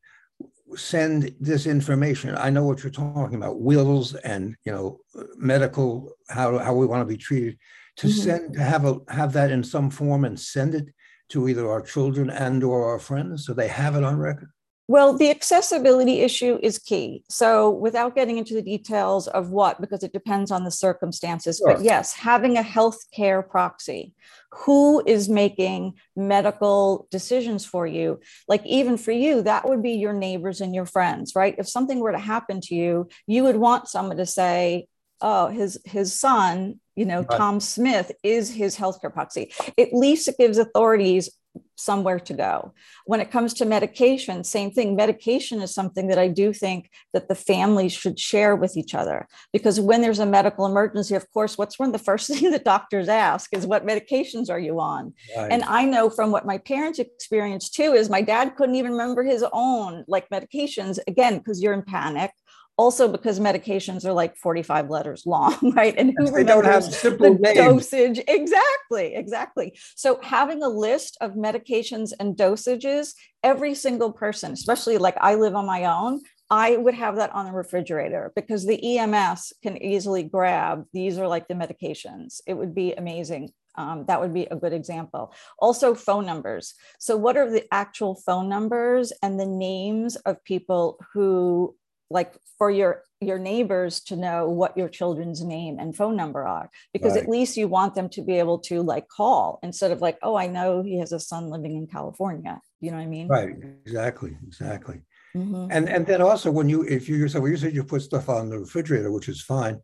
send 0.77 1.35
this 1.41 1.67
information? 1.67 2.35
I 2.37 2.49
know 2.49 2.65
what 2.65 2.83
you're 2.83 2.93
talking 2.93 3.37
about 3.37 3.61
wills 3.61 4.15
and 4.15 4.57
you 4.65 4.73
know 4.73 5.01
medical 5.37 6.13
how, 6.29 6.59
how 6.59 6.75
we 6.75 6.87
want 6.87 7.03
to 7.03 7.13
be 7.13 7.19
treated. 7.19 7.59
To 7.97 8.07
mm-hmm. 8.07 8.21
send 8.21 8.55
to 8.55 8.61
have 8.61 8.85
a 8.87 9.01
have 9.09 9.33
that 9.35 9.51
in 9.51 9.63
some 9.63 9.91
form 9.91 10.25
and 10.25 10.39
send 10.39 10.75
it 10.75 10.87
to 11.33 11.49
either 11.49 11.71
our 11.71 11.83
children 11.83 12.31
and 12.31 12.63
or 12.63 12.87
our 12.91 12.99
friends 12.99 13.47
so 13.47 13.53
they 13.53 13.69
have 13.69 13.97
it 13.97 14.05
on 14.05 14.19
record 14.19 14.51
well, 14.89 15.17
the 15.17 15.31
accessibility 15.31 16.21
issue 16.21 16.59
is 16.61 16.79
key. 16.79 17.25
So, 17.31 17.71
without 17.71 18.15
getting 18.15 18.37
into 18.37 18.55
the 18.55 18.63
details 18.63 19.29
of 19.29 19.51
what, 19.51 19.81
because 19.81 20.03
it 20.03 20.13
depends 20.13 20.51
on 20.51 20.65
the 20.65 20.71
circumstances, 20.71 21.63
sure. 21.65 21.75
but 21.75 21.85
yes, 21.85 22.13
having 22.13 22.59
a 22.59 22.63
healthcare 22.63 23.49
proxy 23.49 24.13
who 24.51 25.03
is 25.07 25.29
making 25.29 25.95
medical 26.17 27.07
decisions 27.11 27.65
for 27.65 27.87
you, 27.87 28.21
like 28.49 28.67
even 28.67 28.99
for 28.99 29.13
you, 29.13 29.41
that 29.43 29.69
would 29.69 29.83
be 29.83 29.93
your 29.93 30.13
neighbors 30.13 30.61
and 30.61 30.75
your 30.75 30.85
friends, 30.85 31.35
right? 31.35 31.55
If 31.59 31.69
something 31.69 32.01
were 32.01 32.13
to 32.13 32.19
happen 32.19 32.61
to 32.65 32.75
you, 32.75 33.09
you 33.27 33.45
would 33.45 33.57
want 33.57 33.89
someone 33.89 34.19
to 34.19 34.27
say, 34.27 34.89
oh, 35.23 35.49
his 35.49 35.81
his 35.85 36.19
son, 36.19 36.81
you 36.97 37.05
know, 37.05 37.21
right. 37.21 37.39
Tom 37.39 37.61
Smith 37.61 38.13
is 38.23 38.51
his 38.51 38.77
healthcare 38.77 39.13
proxy. 39.13 39.53
At 39.79 39.93
least 39.93 40.29
it 40.29 40.37
gives 40.39 40.59
authorities 40.59 41.31
somewhere 41.77 42.21
to 42.21 42.35
go. 42.35 42.73
When 43.07 43.21
it 43.21 43.31
comes 43.31 43.55
to 43.55 43.65
medication, 43.65 44.45
same 44.45 44.71
thing. 44.71 44.95
Medication 44.95 45.61
is 45.61 45.75
something 45.75 46.09
that 46.09 46.19
I 46.19 46.29
do 46.29 46.53
think 46.53 46.91
that 47.13 47.29
the 47.29 47.35
families 47.35 47.93
should 47.93 48.19
share 48.19 48.55
with 48.55 48.77
each 48.77 48.95
other 48.95 49.27
because 49.53 49.81
when 49.81 50.01
there's 50.01 50.21
a 50.21 50.27
medical 50.27 50.65
emergency, 50.67 51.15
of 51.15 51.31
course, 51.33 51.59
what's 51.59 51.79
one 51.79 51.89
of 51.89 51.93
the 51.93 51.99
first 52.11 52.29
things 52.29 52.53
that 52.53 52.65
doctors 52.65 53.09
ask 53.09 53.53
is 53.53 53.67
what 53.67 53.87
medications 53.87 54.49
are 54.51 54.61
you 54.61 54.81
on? 54.81 55.15
Right. 55.37 55.51
And 55.51 55.63
I 55.65 55.85
know 55.85 56.09
from 56.09 56.31
what 56.31 56.47
my 56.47 56.59
parents 56.59 56.99
experienced 56.99 57.75
too 57.75 57.93
is 57.93 58.09
my 58.09 58.23
dad 58.23 58.57
couldn't 58.57 58.77
even 58.77 58.93
remember 58.93 59.23
his 59.23 59.45
own 59.53 60.05
like 60.07 60.29
medications 60.31 60.99
again 61.07 61.39
because 61.39 61.63
you're 61.63 61.75
in 61.75 61.83
panic 61.83 62.33
also 62.79 63.09
because 63.09 63.39
medications 63.39 64.05
are 64.05 64.13
like 64.13 64.37
45 64.37 64.89
letters 64.89 65.27
long, 65.27 65.57
right? 65.77 65.95
And 65.97 66.15
who 66.17 66.31
they 66.31 66.45
don't 66.45 66.65
have 66.65 66.85
simple 66.85 67.35
the 67.35 67.39
names. 67.39 67.57
dosage? 67.57 68.21
Exactly, 68.27 69.15
exactly. 69.15 69.79
So 69.95 70.19
having 70.23 70.63
a 70.63 70.69
list 70.69 71.19
of 71.21 71.33
medications 71.33 72.13
and 72.19 72.37
dosages, 72.37 73.15
every 73.43 73.75
single 73.75 74.13
person, 74.13 74.53
especially 74.53 74.99
like 74.99 75.17
I 75.21 75.35
live 75.35 75.55
on 75.55 75.67
my 75.67 75.85
own, 75.85 76.23
I 76.51 76.77
would 76.77 76.95
have 76.95 77.17
that 77.17 77.33
on 77.33 77.47
the 77.47 77.53
refrigerator 77.53 78.33
because 78.37 78.67
the 78.67 78.99
EMS 78.99 79.55
can 79.63 79.83
easily 79.83 80.23
grab 80.23 80.85
these 80.93 81.19
are 81.19 81.27
like 81.27 81.49
the 81.49 81.55
medications. 81.55 82.41
It 82.47 82.55
would 82.55 82.75
be 82.75 82.93
amazing. 82.93 83.53
Um, 83.75 84.05
that 84.07 84.21
would 84.21 84.35
be 84.35 84.45
a 84.45 84.57
good 84.57 84.75
example. 84.75 85.33
Also, 85.59 85.95
phone 85.95 86.27
numbers. 86.27 86.75
So, 86.99 87.17
what 87.17 87.39
are 87.39 87.51
the 87.51 87.65
actual 87.73 88.15
phone 88.15 88.51
numbers 88.51 89.15
and 89.23 89.41
the 89.41 89.47
names 89.47 90.17
of 90.17 90.45
people 90.45 90.99
who 91.15 91.75
like 92.13 92.37
for 92.59 92.71
your 92.71 93.03
your 93.21 93.39
neighbors 93.39 94.01
to 94.01 94.17
know 94.17 94.49
what 94.49 94.77
your 94.77 94.89
children's 94.89 95.43
name 95.43 95.79
and 95.79 95.97
phone 95.97 96.17
number 96.17 96.47
are 96.47 96.71
because 96.93 97.15
right. 97.15 97.23
at 97.23 97.29
least 97.29 97.57
you 97.57 97.69
want 97.69 97.95
them 97.95 98.09
to 98.09 98.23
be 98.23 98.39
able 98.39 98.59
to 98.59 98.83
like 98.83 99.09
call 99.09 99.59
instead 99.63 99.91
of 99.91 100.01
like 100.01 100.19
oh 100.23 100.37
i 100.37 100.47
know 100.47 100.83
he 100.83 100.99
has 100.99 101.13
a 101.13 101.21
son 101.21 101.49
living 101.49 101.77
in 101.77 101.87
california 101.87 102.61
you 102.81 102.91
know 102.91 102.97
what 102.97 103.03
i 103.03 103.07
mean 103.07 103.29
right 103.29 103.57
exactly 103.87 104.37
exactly 104.47 105.01
mm-hmm. 105.37 105.67
and 105.71 105.89
and 105.89 106.07
then 106.07 106.21
also 106.21 106.51
when 106.51 106.69
you 106.69 106.83
if 106.83 107.09
you 107.09 107.17
yourself 107.17 107.49
you 107.49 107.57
said 107.57 107.75
you 107.75 107.85
put 107.85 108.03
stuff 108.03 108.29
on 108.29 108.49
the 108.49 108.59
refrigerator 108.59 109.11
which 109.11 109.29
is 109.29 109.41
fine 109.43 109.81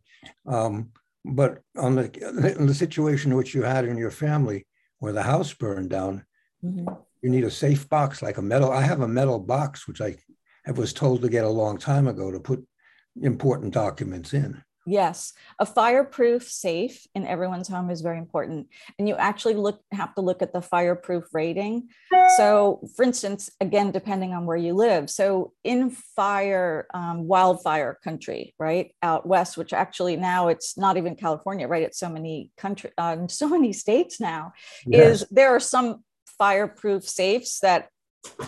um, 0.47 0.89
but 1.25 1.59
on 1.77 1.95
the 1.95 2.55
in 2.57 2.65
the 2.65 2.73
situation 2.73 3.35
which 3.35 3.53
you 3.53 3.63
had 3.63 3.85
in 3.85 3.97
your 3.97 4.11
family 4.11 4.65
where 4.99 5.13
the 5.13 5.23
house 5.23 5.53
burned 5.53 5.89
down 5.89 6.25
mm-hmm. 6.63 6.93
you 7.21 7.29
need 7.29 7.43
a 7.43 7.51
safe 7.51 7.89
box 7.89 8.21
like 8.21 8.37
a 8.37 8.41
metal 8.41 8.71
i 8.71 8.81
have 8.81 9.01
a 9.01 9.07
metal 9.07 9.39
box 9.39 9.87
which 9.87 10.01
i 10.01 10.15
I 10.67 10.71
was 10.71 10.93
told 10.93 11.21
to 11.21 11.29
get 11.29 11.45
a 11.45 11.49
long 11.49 11.77
time 11.77 12.07
ago 12.07 12.31
to 12.31 12.39
put 12.39 12.65
important 13.21 13.73
documents 13.73 14.33
in. 14.33 14.63
Yes, 14.89 15.33
a 15.59 15.67
fireproof 15.67 16.49
safe 16.49 17.05
in 17.13 17.27
everyone's 17.27 17.67
home 17.67 17.91
is 17.91 18.01
very 18.01 18.17
important. 18.17 18.69
And 18.97 19.07
you 19.07 19.15
actually 19.15 19.53
look 19.53 19.81
have 19.91 20.15
to 20.15 20.21
look 20.21 20.41
at 20.41 20.51
the 20.51 20.63
fireproof 20.63 21.25
rating. 21.31 21.89
So, 22.37 22.81
for 22.95 23.03
instance, 23.03 23.51
again, 23.61 23.91
depending 23.91 24.33
on 24.33 24.47
where 24.47 24.57
you 24.57 24.73
live. 24.73 25.09
So, 25.09 25.53
in 25.63 25.91
fire, 25.91 26.87
um, 26.93 27.27
wildfire 27.27 27.99
country, 28.03 28.55
right 28.57 28.91
out 29.03 29.27
west, 29.27 29.57
which 29.57 29.73
actually 29.73 30.15
now 30.15 30.47
it's 30.47 30.75
not 30.75 30.97
even 30.97 31.15
California, 31.15 31.67
right? 31.67 31.83
It's 31.83 31.99
so 31.99 32.09
many 32.09 32.51
country, 32.57 32.91
uh, 32.97 33.17
so 33.27 33.47
many 33.47 33.73
states 33.73 34.19
now. 34.19 34.53
Yes. 34.87 35.21
Is 35.21 35.27
there 35.29 35.55
are 35.55 35.59
some 35.59 36.03
fireproof 36.39 37.07
safes 37.07 37.59
that 37.59 37.89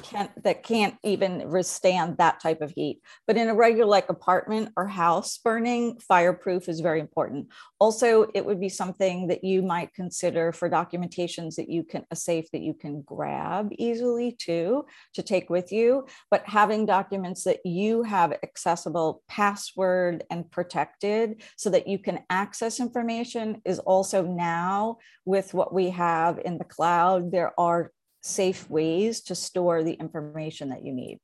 can't 0.04 0.32
that 0.44 0.64
can't 0.64 0.96
even 1.04 1.50
withstand 1.50 2.18
that 2.18 2.40
type 2.40 2.62
of 2.62 2.72
heat. 2.72 3.02
But 3.28 3.38
in 3.38 3.50
a 3.50 3.56
regular 3.56 3.90
like 3.90 4.10
apartment 4.10 4.72
or 4.76 4.88
house 4.88 5.38
burning 5.38 6.00
fireproof 6.00 6.68
is 6.68 6.80
very 6.82 7.00
important. 7.00 7.48
Also 7.80 8.28
it 8.34 8.46
would 8.46 8.60
be 8.60 8.70
something 8.70 9.28
that 9.28 9.44
you 9.44 9.62
might 9.62 9.94
consider 9.94 10.52
for 10.52 10.70
documentations 10.70 11.56
that 11.56 11.70
you 11.70 11.84
can 11.84 12.06
a 12.12 12.16
safe 12.16 12.52
that 12.52 12.62
you 12.62 12.74
can 12.74 13.02
grab 13.02 13.70
easily 13.78 14.34
too 14.34 14.86
to 15.14 15.22
take 15.22 15.50
with 15.50 15.72
you. 15.72 16.06
But 16.30 16.46
having 16.46 16.86
documents 16.86 17.44
that 17.46 17.66
you 17.66 18.04
have 18.04 18.34
accessible 18.44 19.24
password 19.28 20.24
and 20.30 20.50
protected 20.50 21.44
so 21.56 21.70
that 21.70 21.88
you 21.88 22.00
can 22.00 22.20
access 22.30 22.80
information 22.80 23.62
is 23.66 23.80
also 23.80 24.24
now 24.24 24.98
with 25.26 25.54
what 25.54 25.74
we 25.74 25.90
have 25.92 26.40
in 26.44 26.58
the 26.58 26.64
cloud 26.64 27.32
there 27.32 27.54
are 27.60 27.92
safe 28.22 28.70
ways 28.70 29.22
to 29.22 29.36
store 29.36 29.84
the 29.84 29.94
information 29.94 30.70
that 30.70 30.84
you 30.84 30.94
need. 30.94 31.20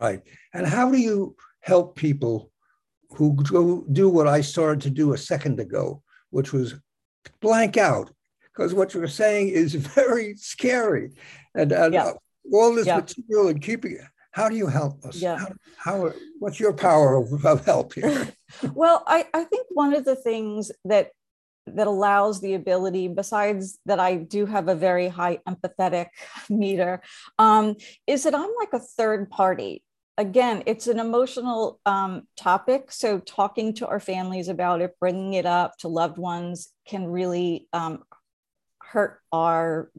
Right. 0.00 0.22
And 0.54 0.66
how 0.66 0.90
do 0.90 0.98
you 0.98 1.36
help 1.60 1.96
people 1.96 2.50
who 3.10 3.34
go 3.34 3.84
do 3.92 4.08
what 4.08 4.26
I 4.26 4.40
started 4.40 4.80
to 4.82 4.90
do 4.90 5.12
a 5.12 5.18
second 5.18 5.60
ago, 5.60 6.02
which 6.30 6.52
was 6.52 6.74
blank 7.40 7.76
out? 7.76 8.10
Because 8.44 8.72
what 8.72 8.94
you're 8.94 9.08
saying 9.08 9.48
is 9.48 9.74
very 9.94 10.36
scary. 10.36 11.12
And, 11.54 11.72
and 11.72 11.94
yeah. 11.94 12.04
Uh, 12.04 12.14
all 12.52 12.74
this 12.74 12.86
yeah. 12.86 12.96
material 12.96 13.48
and 13.48 13.62
keeping 13.62 13.92
it. 13.92 14.04
How 14.32 14.48
do 14.48 14.56
you 14.56 14.66
help 14.66 15.04
us? 15.04 15.16
Yeah. 15.16 15.38
How, 15.38 15.48
how 15.76 16.12
what's 16.38 16.60
your 16.60 16.72
power 16.72 17.16
of, 17.16 17.44
of 17.44 17.64
help 17.64 17.94
here? 17.94 18.28
well, 18.74 19.02
I, 19.06 19.26
I 19.34 19.44
think 19.44 19.66
one 19.70 19.94
of 19.94 20.04
the 20.04 20.16
things 20.16 20.70
that 20.84 21.10
that 21.66 21.86
allows 21.86 22.40
the 22.40 22.54
ability, 22.54 23.08
besides 23.08 23.78
that 23.86 24.00
I 24.00 24.16
do 24.16 24.46
have 24.46 24.68
a 24.68 24.74
very 24.74 25.08
high 25.08 25.38
empathetic 25.48 26.08
meter, 26.50 27.02
um, 27.38 27.76
is 28.06 28.24
that 28.24 28.34
I'm 28.34 28.50
like 28.58 28.72
a 28.72 28.80
third 28.80 29.30
party. 29.30 29.82
Again, 30.18 30.62
it's 30.66 30.86
an 30.86 30.98
emotional 30.98 31.80
um, 31.86 32.26
topic. 32.36 32.92
So, 32.92 33.20
talking 33.20 33.74
to 33.74 33.86
our 33.86 34.00
families 34.00 34.48
about 34.48 34.82
it, 34.82 34.96
bringing 35.00 35.34
it 35.34 35.46
up 35.46 35.78
to 35.78 35.88
loved 35.88 36.18
ones 36.18 36.72
can 36.86 37.06
really 37.06 37.68
um, 37.72 38.02
hurt 38.82 39.20
our 39.32 39.90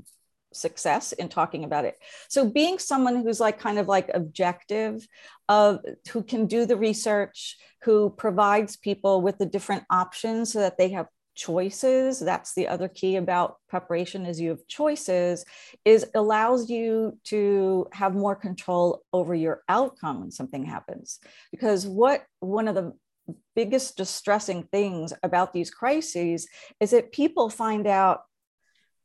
success 0.53 1.11
in 1.13 1.29
talking 1.29 1.63
about 1.63 1.85
it. 1.85 1.95
So 2.29 2.49
being 2.49 2.79
someone 2.79 3.23
who's 3.23 3.39
like 3.39 3.59
kind 3.59 3.79
of 3.79 3.87
like 3.87 4.11
objective 4.13 5.07
of 5.49 5.79
who 6.11 6.23
can 6.23 6.45
do 6.45 6.65
the 6.65 6.77
research, 6.77 7.57
who 7.83 8.09
provides 8.09 8.75
people 8.75 9.21
with 9.21 9.37
the 9.37 9.45
different 9.45 9.83
options 9.89 10.51
so 10.53 10.59
that 10.59 10.77
they 10.77 10.89
have 10.89 11.07
choices 11.35 12.19
that's 12.19 12.53
the 12.53 12.67
other 12.67 12.87
key 12.87 13.15
about 13.15 13.55
preparation 13.69 14.25
is 14.25 14.39
you 14.39 14.49
have 14.49 14.67
choices 14.67 15.45
is 15.85 16.05
allows 16.13 16.69
you 16.69 17.17
to 17.23 17.87
have 17.93 18.13
more 18.13 18.35
control 18.35 19.03
over 19.13 19.33
your 19.33 19.61
outcome 19.69 20.19
when 20.21 20.31
something 20.31 20.65
happens. 20.65 21.19
Because 21.51 21.87
what 21.87 22.25
one 22.39 22.67
of 22.67 22.75
the 22.75 22.93
biggest 23.55 23.97
distressing 23.97 24.63
things 24.63 25.13
about 25.23 25.53
these 25.53 25.71
crises 25.71 26.47
is 26.79 26.91
that 26.91 27.11
people 27.11 27.49
find 27.49 27.87
out 27.87 28.21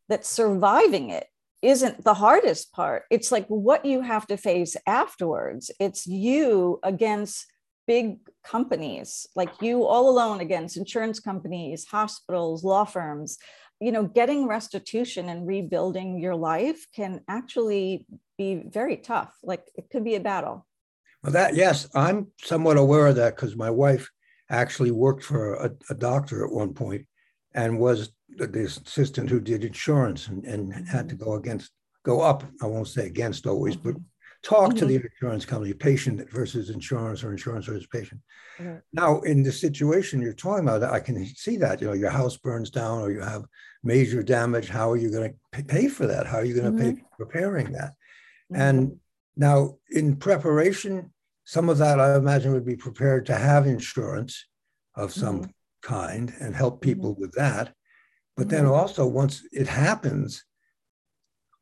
that 0.08 0.26
surviving 0.26 1.10
it 1.10 1.26
isn't 1.62 2.04
the 2.04 2.14
hardest 2.14 2.72
part. 2.72 3.04
It's 3.10 3.32
like 3.32 3.46
what 3.48 3.84
you 3.84 4.00
have 4.00 4.26
to 4.28 4.36
face 4.36 4.76
afterwards. 4.86 5.70
It's 5.80 6.06
you 6.06 6.78
against 6.82 7.46
big 7.86 8.18
companies 8.44 9.26
like 9.36 9.50
you 9.60 9.84
all 9.84 10.08
alone 10.08 10.40
against 10.40 10.76
insurance 10.76 11.20
companies 11.20 11.86
hospitals 11.86 12.64
law 12.64 12.84
firms 12.84 13.38
you 13.80 13.92
know 13.92 14.04
getting 14.04 14.46
restitution 14.46 15.28
and 15.28 15.46
rebuilding 15.46 16.18
your 16.18 16.34
life 16.34 16.86
can 16.94 17.20
actually 17.28 18.06
be 18.38 18.62
very 18.68 18.96
tough. 18.96 19.34
Like 19.42 19.64
it 19.74 19.90
could 19.90 20.04
be 20.04 20.14
a 20.14 20.20
battle. 20.20 20.66
Well 21.22 21.32
that 21.32 21.56
yes 21.56 21.88
i'm 21.94 22.28
somewhat 22.42 22.76
aware 22.76 23.08
of 23.08 23.16
that 23.16 23.34
because 23.34 23.56
my 23.56 23.70
wife 23.70 24.08
actually 24.48 24.92
worked 24.92 25.24
for 25.24 25.54
a, 25.54 25.70
a, 25.90 25.94
doctor 25.94 26.44
at 26.44 26.52
one 26.52 26.72
point 26.72 27.04
and 27.54 27.80
was 27.80 28.10
the 28.36 28.64
assistant 28.64 29.28
who 29.28 29.40
did 29.40 29.64
insurance 29.64 30.28
and, 30.28 30.44
and 30.44 30.72
had 30.86 31.08
to 31.08 31.16
mm-hmm. 31.16 31.24
go 31.24 31.34
against 31.34 31.72
go 32.04 32.20
up 32.20 32.44
i 32.62 32.66
won't 32.66 32.86
say 32.86 33.06
against 33.06 33.46
always 33.46 33.74
but 33.74 33.96
talk 34.42 34.70
mm-hmm. 34.70 34.78
to 34.78 34.84
the 34.86 34.94
insurance 34.96 35.44
company, 35.44 35.72
patient 35.72 36.30
versus 36.30 36.70
insurance 36.70 37.24
or 37.24 37.32
insurance 37.32 37.66
versus 37.66 37.86
patient. 37.86 38.20
Mm-hmm. 38.58 38.76
Now, 38.92 39.20
in 39.20 39.42
the 39.42 39.52
situation 39.52 40.22
you're 40.22 40.32
talking 40.32 40.68
about, 40.68 40.82
I 40.82 41.00
can 41.00 41.24
see 41.26 41.56
that, 41.58 41.80
you 41.80 41.88
know, 41.88 41.92
your 41.92 42.10
house 42.10 42.36
burns 42.36 42.70
down 42.70 43.00
or 43.00 43.10
you 43.10 43.20
have 43.20 43.44
major 43.82 44.22
damage. 44.22 44.68
How 44.68 44.90
are 44.90 44.96
you 44.96 45.10
going 45.10 45.34
to 45.52 45.64
pay 45.64 45.88
for 45.88 46.06
that? 46.06 46.26
How 46.26 46.38
are 46.38 46.44
you 46.44 46.54
going 46.54 46.76
to 46.76 46.82
mm-hmm. 46.82 46.96
pay 46.96 47.02
for 47.02 47.24
repairing 47.24 47.72
that? 47.72 47.92
Mm-hmm. 48.52 48.60
And 48.60 48.96
now 49.36 49.78
in 49.90 50.16
preparation, 50.16 51.12
some 51.44 51.68
of 51.68 51.78
that 51.78 52.00
I 52.00 52.16
imagine 52.16 52.52
would 52.52 52.66
be 52.66 52.76
prepared 52.76 53.26
to 53.26 53.34
have 53.36 53.66
insurance 53.66 54.46
of 54.94 55.12
some 55.12 55.40
mm-hmm. 55.40 55.50
kind 55.82 56.32
and 56.40 56.54
help 56.54 56.80
people 56.80 57.12
mm-hmm. 57.12 57.22
with 57.22 57.32
that. 57.32 57.74
But 58.36 58.48
then 58.50 58.66
also 58.66 59.06
once 59.06 59.42
it 59.50 59.66
happens, 59.66 60.44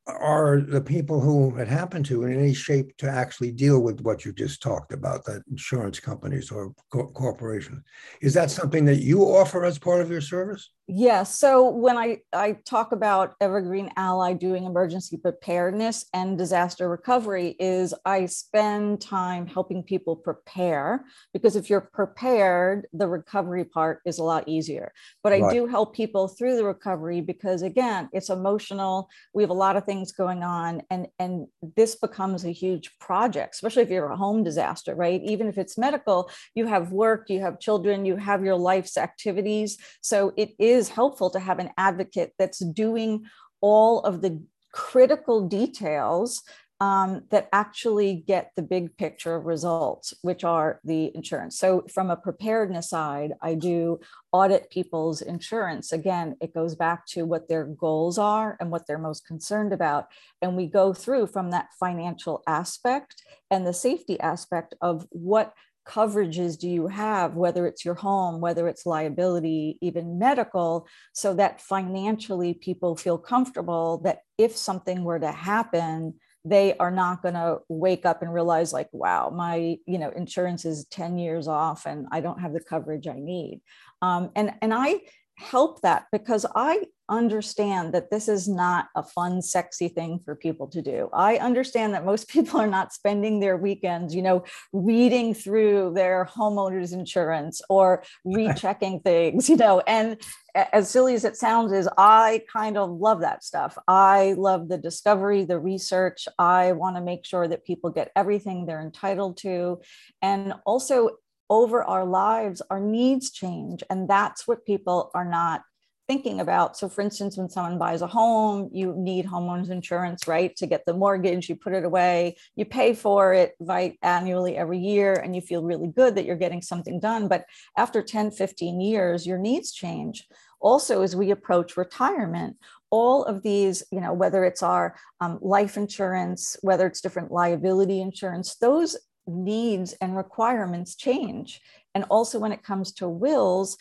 are 0.07 0.61
the 0.61 0.81
people 0.81 1.21
who 1.21 1.57
it 1.57 1.69
happened 1.69 2.05
to 2.07 2.25
in 2.25 2.39
any 2.39 2.53
shape 2.53 2.97
to 2.99 3.09
actually 3.09 3.53
deal 3.53 3.81
with 3.81 4.01
what 4.03 4.25
you 4.25 4.33
just 4.33 4.61
talked 4.61 4.93
about, 4.93 5.25
that 5.25 5.43
insurance 5.51 5.99
companies 5.99 6.51
or 6.51 6.73
co- 6.93 7.09
corporations? 7.09 7.83
Is 8.21 8.35
that 8.35 8.51
something 8.51 8.85
that 8.85 9.01
you 9.01 9.23
offer 9.23 9.65
as 9.65 9.79
part 9.79 10.01
of 10.01 10.11
your 10.11 10.21
service? 10.21 10.71
Yeah. 10.87 11.23
So 11.23 11.71
when 11.71 11.97
I, 11.97 12.19
I 12.35 12.59
talk 12.67 12.93
about 12.93 13.37
Evergreen 13.41 13.91
Ally 13.97 14.35
doing 14.35 14.65
emergency 14.65 15.17
preparedness 15.17 16.05
and 16.13 16.37
disaster 16.37 16.91
recovery, 16.91 17.57
is 17.59 17.95
I 18.05 18.27
spend 18.27 19.01
time 19.01 19.47
helping 19.47 19.83
people 19.83 20.15
prepare 20.15 21.07
because 21.33 21.57
if 21.57 21.71
you're 21.71 21.81
prepared, 21.81 22.87
the 22.93 23.09
recovery 23.09 23.65
part 23.65 24.01
is 24.05 24.19
a 24.19 24.23
lot 24.25 24.47
easier. 24.47 24.93
But 25.23 25.33
I 25.33 25.41
right. 25.41 25.53
do 25.53 25.67
help 25.67 25.95
people 25.95 26.29
through 26.29 26.57
the 26.57 26.65
recovery 26.65 27.23
because 27.23 27.63
again, 27.63 28.11
it's 28.13 28.29
emotional. 28.29 29.09
We 29.33 29.43
have 29.43 29.49
a 29.49 29.55
lot 29.55 29.77
of 29.77 29.85
things 29.85 29.94
going 30.03 30.43
on, 30.43 30.83
and 30.91 31.07
and 31.19 31.47
this 31.77 31.95
becomes 31.97 32.45
a 32.45 32.51
huge 32.51 32.91
project, 32.99 33.55
especially 33.55 33.83
if 33.83 33.91
you're 33.91 34.11
a 34.11 34.17
home 34.17 34.43
disaster, 34.43 34.95
right? 34.95 35.21
Even 35.25 35.49
if 35.49 35.59
it's 35.59 35.79
medical, 35.79 36.31
you 36.55 36.67
have 36.67 36.93
work, 36.93 37.31
you 37.31 37.41
have 37.41 37.61
children, 37.61 38.05
you 38.05 38.17
have 38.17 38.45
your 38.45 38.57
life's 38.57 38.97
activities. 38.97 39.79
So 40.01 40.33
it 40.37 40.51
is 40.59 40.89
helpful 40.89 41.31
to 41.31 41.41
have 41.41 41.59
an 41.59 41.71
advocate 41.77 42.33
that's 42.39 42.59
doing 42.59 43.25
all 43.61 44.01
of 44.01 44.21
the 44.21 44.43
critical 44.73 45.47
details 45.49 46.43
um, 46.85 47.23
that 47.31 47.49
actually 47.53 48.25
get 48.27 48.51
the 48.57 48.63
big 48.63 48.97
picture 48.99 49.41
results, 49.41 50.13
which 50.21 50.45
are 50.45 50.81
the 50.85 51.11
insurance. 51.15 51.59
So, 51.59 51.85
from 51.93 52.11
a 52.11 52.17
preparedness 52.17 52.91
side, 52.91 53.33
I 53.41 53.55
do 53.55 54.01
audit 54.33 54.71
people's 54.71 55.23
insurance. 55.23 55.93
Again, 55.93 56.37
it 56.43 56.53
goes 56.53 56.75
back 56.75 57.07
to 57.07 57.25
what 57.25 57.49
their 57.49 57.65
goals 57.65 58.19
are 58.19 58.59
and 58.61 58.71
what 58.71 58.87
they're 58.87 58.99
most 58.99 59.27
concerned 59.27 59.73
about. 59.73 60.09
And 60.43 60.57
we 60.57 60.67
go 60.67 60.93
through 60.93 61.29
from 61.29 61.53
that 61.53 61.69
financial 61.81 62.43
aspect 62.47 63.23
and 63.51 63.67
the 63.67 63.73
safety 63.73 64.21
aspect 64.21 64.75
of 64.83 65.07
what 65.11 65.55
coverages 65.87 66.59
do 66.59 66.69
you 66.69 66.89
have, 66.89 67.35
whether 67.35 67.67
it's 67.67 67.85
your 67.85 67.95
home, 67.95 68.41
whether 68.41 68.69
it's 68.69 68.87
liability, 68.87 69.79
even 69.81 70.19
medical, 70.19 70.87
so 71.13 71.35
that 71.35 71.61
financially 71.61 72.55
people 72.55 72.97
feel 72.97 73.19
comfortable 73.19 73.99
that 73.99 74.21
if 74.39 74.57
something 74.57 75.05
were 75.05 75.19
to 75.19 75.33
happen, 75.33 76.15
they 76.45 76.77
are 76.77 76.91
not 76.91 77.23
going 77.23 77.35
to 77.35 77.59
wake 77.69 78.05
up 78.05 78.21
and 78.23 78.33
realize 78.33 78.73
like 78.73 78.89
wow 78.93 79.31
my 79.31 79.77
you 79.87 79.99
know 79.99 80.11
insurance 80.11 80.65
is 80.65 80.87
10 80.91 81.19
years 81.19 81.49
off 81.49 81.87
and 81.87 82.07
i 82.13 82.21
don't 82.21 82.41
have 82.41 82.53
the 82.53 82.61
coverage 82.61 83.07
i 83.07 83.19
need. 83.19 83.61
Um, 84.03 84.31
and 84.37 84.53
and 84.61 84.75
i 84.75 85.01
help 85.37 85.83
that 85.83 86.07
because 86.13 86.47
I 86.55 86.85
understand 87.09 87.93
that 87.95 88.11
this 88.11 88.29
is 88.29 88.49
not 88.49 88.89
a 88.97 89.03
fun, 89.03 89.43
sexy 89.43 89.89
thing 89.89 90.21
for 90.25 90.35
people 90.35 90.67
to 90.69 90.83
do. 90.83 91.09
I 91.13 91.37
understand 91.37 91.95
that 91.95 92.05
most 92.05 92.29
people 92.35 92.61
are 92.61 92.67
not 92.67 92.93
spending 92.93 93.41
their 93.41 93.57
weekends, 93.57 94.15
you 94.15 94.23
know, 94.23 94.45
reading 94.73 95.35
through 95.35 95.93
their 95.95 96.25
homeowner's 96.25 96.93
insurance 96.93 97.61
or 97.69 98.03
rechecking 98.25 99.01
things, 99.01 99.49
you 99.49 99.57
know. 99.57 99.81
And 99.87 100.21
as 100.55 100.89
silly 100.89 101.15
as 101.15 101.25
it 101.25 101.37
sounds, 101.37 101.73
is 101.73 101.89
I 101.99 102.43
kind 102.53 102.77
of 102.77 102.91
love 102.91 103.21
that 103.21 103.45
stuff. 103.45 103.77
I 103.89 104.35
love 104.39 104.69
the 104.69 104.79
discovery, 104.79 105.45
the 105.45 105.59
research. 105.59 106.29
I 106.39 106.73
want 106.73 106.97
to 106.97 107.03
make 107.03 107.25
sure 107.25 107.49
that 107.49 107.65
people 107.65 107.91
get 107.91 108.13
everything 108.15 108.67
they're 108.67 108.81
entitled 108.81 109.37
to. 109.39 109.81
And 110.23 110.55
also 110.65 111.11
over 111.51 111.83
our 111.83 112.05
lives, 112.05 112.63
our 112.71 112.81
needs 112.81 113.31
change. 113.31 113.83
And 113.91 114.09
that's 114.09 114.47
what 114.49 114.65
people 114.65 115.11
are 115.15 115.25
not 115.25 115.63
thinking 116.07 116.41
about. 116.41 116.77
So, 116.77 116.89
for 116.89 117.01
instance, 117.01 117.37
when 117.37 117.49
someone 117.49 117.79
buys 117.79 118.03
a 118.03 118.07
home, 118.07 118.69
you 118.73 118.95
need 118.97 119.27
homeowners 119.27 119.71
insurance, 119.71 120.27
right? 120.29 120.55
To 120.57 120.67
get 120.67 120.85
the 120.87 120.95
mortgage, 120.95 121.49
you 121.49 121.57
put 121.57 121.73
it 121.73 121.85
away, 121.85 122.37
you 122.57 122.65
pay 122.65 122.95
for 122.95 123.33
it 123.33 123.55
right 123.59 123.99
annually 124.03 124.57
every 124.57 124.79
year, 124.79 125.15
and 125.15 125.35
you 125.35 125.41
feel 125.41 125.63
really 125.63 125.89
good 125.89 126.15
that 126.17 126.25
you're 126.25 126.37
getting 126.37 126.63
something 126.63 127.01
done. 127.01 127.29
But 127.29 127.45
after 127.77 128.03
10, 128.03 128.33
15 128.33 128.81
years, 128.81 129.27
your 129.27 129.39
needs 129.39 129.73
change. 129.73 130.27
Also, 130.61 131.03
as 131.03 131.15
we 131.15 131.31
approach 131.31 131.77
retirement, 131.77 132.57
all 132.91 133.25
of 133.25 133.43
these, 133.43 133.83
you 133.91 134.01
know, 134.01 134.13
whether 134.13 134.45
it's 134.45 134.63
our 134.63 134.97
um, 135.21 135.39
life 135.43 135.77
insurance, 135.77 136.57
whether 136.63 136.87
it's 136.87 137.01
different 137.01 137.33
liability 137.33 138.01
insurance, 138.01 138.57
those 138.57 138.97
needs 139.27 139.95
and 140.01 140.17
requirements 140.17 140.95
change. 140.95 141.61
And 141.95 142.05
also 142.11 142.39
when 142.39 142.53
it 142.53 142.63
comes 142.63 142.93
to 142.95 143.09
wills, 143.09 143.77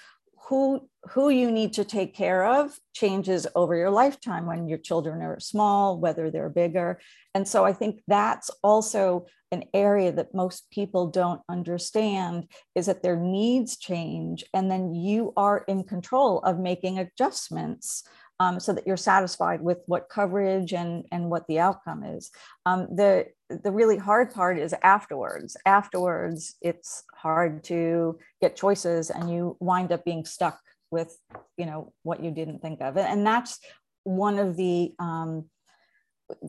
who 0.48 0.88
who 1.12 1.30
you 1.30 1.52
need 1.52 1.74
to 1.74 1.84
take 1.84 2.16
care 2.16 2.46
of 2.46 2.78
changes 2.94 3.46
over 3.56 3.76
your 3.76 3.90
lifetime 3.90 4.46
when 4.46 4.70
your 4.70 4.78
children 4.78 5.22
are 5.22 5.40
small, 5.40 6.00
whether 6.00 6.32
they're 6.32 6.50
bigger. 6.50 7.00
And 7.34 7.46
so 7.46 7.66
I 7.66 7.74
think 7.74 8.02
that's 8.08 8.50
also 8.64 9.26
an 9.52 9.66
area 9.74 10.12
that 10.14 10.34
most 10.34 10.70
people 10.72 11.08
don't 11.08 11.42
understand 11.50 12.48
is 12.74 12.86
that 12.86 13.04
their 13.04 13.18
needs 13.18 13.78
change 13.78 14.46
and 14.54 14.72
then 14.72 14.96
you 14.96 15.34
are 15.36 15.66
in 15.68 15.84
control 15.84 16.40
of 16.40 16.58
making 16.58 17.00
adjustments 17.00 18.04
um, 18.44 18.60
so 18.60 18.74
that 18.74 18.86
you're 18.86 18.98
satisfied 18.98 19.62
with 19.62 19.80
what 19.86 20.10
coverage 20.10 20.74
and, 20.74 21.06
and 21.12 21.30
what 21.30 21.48
the 21.48 21.60
outcome 21.60 22.04
is. 22.04 22.30
Um, 22.66 22.88
the, 22.94 23.28
the 23.50 23.72
really 23.72 23.98
hard 23.98 24.34
part 24.34 24.60
is 24.60 24.76
afterwards. 24.84 25.56
Afterwards, 25.66 26.56
it's 26.62 27.04
hard 27.14 27.64
to 27.66 28.20
get 28.42 28.58
choices 28.58 29.10
and 29.10 29.30
you 29.30 29.56
wind 29.62 29.94
up 29.94 30.04
being 30.04 30.26
stuck 30.26 30.60
with, 30.92 31.18
you 31.58 31.66
know, 31.66 31.94
what 32.04 32.22
you 32.22 32.32
didn't 32.32 32.60
think 32.60 32.82
of. 32.82 32.98
And 32.98 33.26
that's 33.26 33.60
one 34.04 34.38
of 34.40 34.58
the, 34.58 34.94
um, 35.00 35.46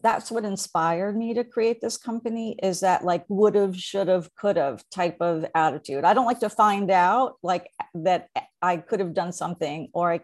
that's 0.02 0.32
what 0.32 0.44
inspired 0.44 1.16
me 1.16 1.34
to 1.34 1.44
create 1.44 1.80
this 1.80 1.96
company 1.96 2.58
is 2.60 2.80
that 2.80 3.04
like 3.04 3.24
would 3.28 3.54
have 3.54 3.76
should 3.76 4.08
have 4.08 4.34
could 4.34 4.56
have 4.56 4.82
type 4.90 5.16
of 5.20 5.44
attitude 5.54 6.04
i 6.04 6.14
don't 6.14 6.24
like 6.24 6.38
to 6.38 6.48
find 6.48 6.90
out 6.90 7.34
like 7.42 7.68
that 7.92 8.28
i 8.62 8.78
could 8.78 9.00
have 9.00 9.12
done 9.12 9.32
something 9.32 9.88
or 9.92 10.12
i 10.12 10.20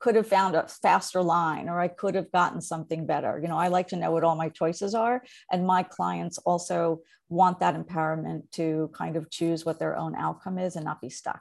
could 0.00 0.14
have 0.14 0.26
found 0.26 0.56
a 0.56 0.66
faster 0.66 1.22
line 1.22 1.68
or 1.68 1.78
I 1.78 1.88
could 1.88 2.14
have 2.14 2.32
gotten 2.32 2.60
something 2.60 3.06
better. 3.06 3.38
You 3.40 3.48
know, 3.48 3.58
I 3.58 3.68
like 3.68 3.88
to 3.88 3.96
know 3.96 4.10
what 4.10 4.24
all 4.24 4.34
my 4.34 4.48
choices 4.48 4.94
are. 4.94 5.22
And 5.52 5.66
my 5.66 5.82
clients 5.82 6.38
also 6.38 7.00
want 7.28 7.60
that 7.60 7.76
empowerment 7.76 8.50
to 8.52 8.90
kind 8.94 9.16
of 9.16 9.30
choose 9.30 9.64
what 9.64 9.78
their 9.78 9.96
own 9.96 10.14
outcome 10.16 10.58
is 10.58 10.76
and 10.76 10.84
not 10.84 11.00
be 11.00 11.10
stuck. 11.10 11.40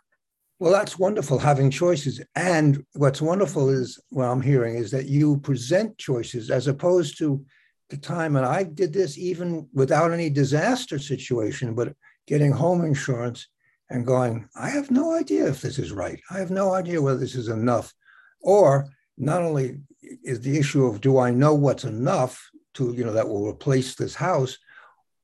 Well, 0.60 0.74
that's 0.74 1.00
wonderful 1.00 1.40
having 1.40 1.72
choices. 1.72 2.22
And 2.36 2.84
what's 2.94 3.22
wonderful 3.22 3.70
is 3.70 3.98
what 4.10 4.26
I'm 4.26 4.42
hearing 4.42 4.76
is 4.76 4.92
that 4.92 5.08
you 5.08 5.38
present 5.38 5.98
choices 5.98 6.50
as 6.52 6.68
opposed 6.68 7.18
to 7.20 7.44
the 7.90 7.98
time, 7.98 8.36
and 8.36 8.46
I 8.46 8.64
did 8.64 8.94
this 8.94 9.18
even 9.18 9.68
without 9.74 10.12
any 10.12 10.30
disaster 10.30 11.00
situation, 11.00 11.74
but 11.74 11.96
getting 12.28 12.52
home 12.52 12.84
insurance 12.84 13.48
and 13.90 14.06
going, 14.06 14.48
I 14.56 14.70
have 14.70 14.92
no 14.92 15.14
idea 15.14 15.48
if 15.48 15.62
this 15.62 15.80
is 15.80 15.92
right. 15.92 16.20
I 16.30 16.40
have 16.40 16.52
no 16.52 16.74
idea 16.74 17.02
whether 17.02 17.20
this 17.20 17.36
is 17.36 17.48
enough. 17.48 17.94
Or 18.42 18.90
not 19.18 19.42
only 19.42 19.80
is 20.24 20.42
the 20.42 20.58
issue 20.58 20.86
of 20.86 21.02
do 21.02 21.18
I 21.18 21.32
know 21.32 21.54
what's 21.54 21.84
enough 21.84 22.50
to, 22.76 22.94
you 22.94 23.04
know, 23.04 23.14
that 23.14 23.28
will 23.28 23.48
replace 23.48 23.96
this 23.96 24.16
house, 24.16 24.58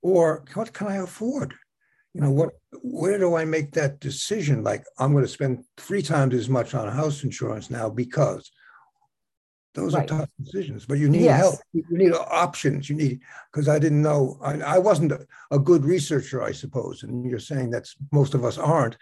or 0.01 0.43
what 0.53 0.73
can 0.73 0.87
I 0.87 0.97
afford? 0.97 1.55
You 2.13 2.21
know, 2.21 2.31
what 2.31 2.51
where 2.81 3.17
do 3.17 3.35
I 3.35 3.45
make 3.45 3.71
that 3.73 3.99
decision? 3.99 4.63
Like 4.63 4.85
I'm 4.99 5.11
going 5.11 5.23
to 5.23 5.29
spend 5.29 5.63
three 5.77 6.01
times 6.01 6.33
as 6.33 6.49
much 6.49 6.73
on 6.73 6.87
house 6.87 7.23
insurance 7.23 7.69
now 7.69 7.89
because 7.89 8.51
those 9.75 9.93
right. 9.93 10.09
are 10.09 10.19
tough 10.19 10.29
decisions, 10.41 10.85
but 10.85 10.97
you 10.97 11.09
need 11.09 11.23
yes. 11.23 11.39
help. 11.39 11.55
You 11.73 11.83
need 11.91 12.13
options. 12.13 12.89
You 12.89 12.95
need 12.95 13.19
because 13.51 13.67
I 13.67 13.77
didn't 13.77 14.01
know. 14.01 14.39
I, 14.41 14.61
I 14.61 14.77
wasn't 14.77 15.11
a, 15.11 15.27
a, 15.51 15.59
good 15.59 15.83
researcher, 15.83 16.41
I 16.41 16.53
suppose, 16.53 17.03
and 17.03 17.29
you're 17.29 17.39
saying 17.39 17.71
that's 17.71 17.95
most 18.13 18.33
of 18.33 18.45
us 18.45 18.57
aren't 18.57 18.97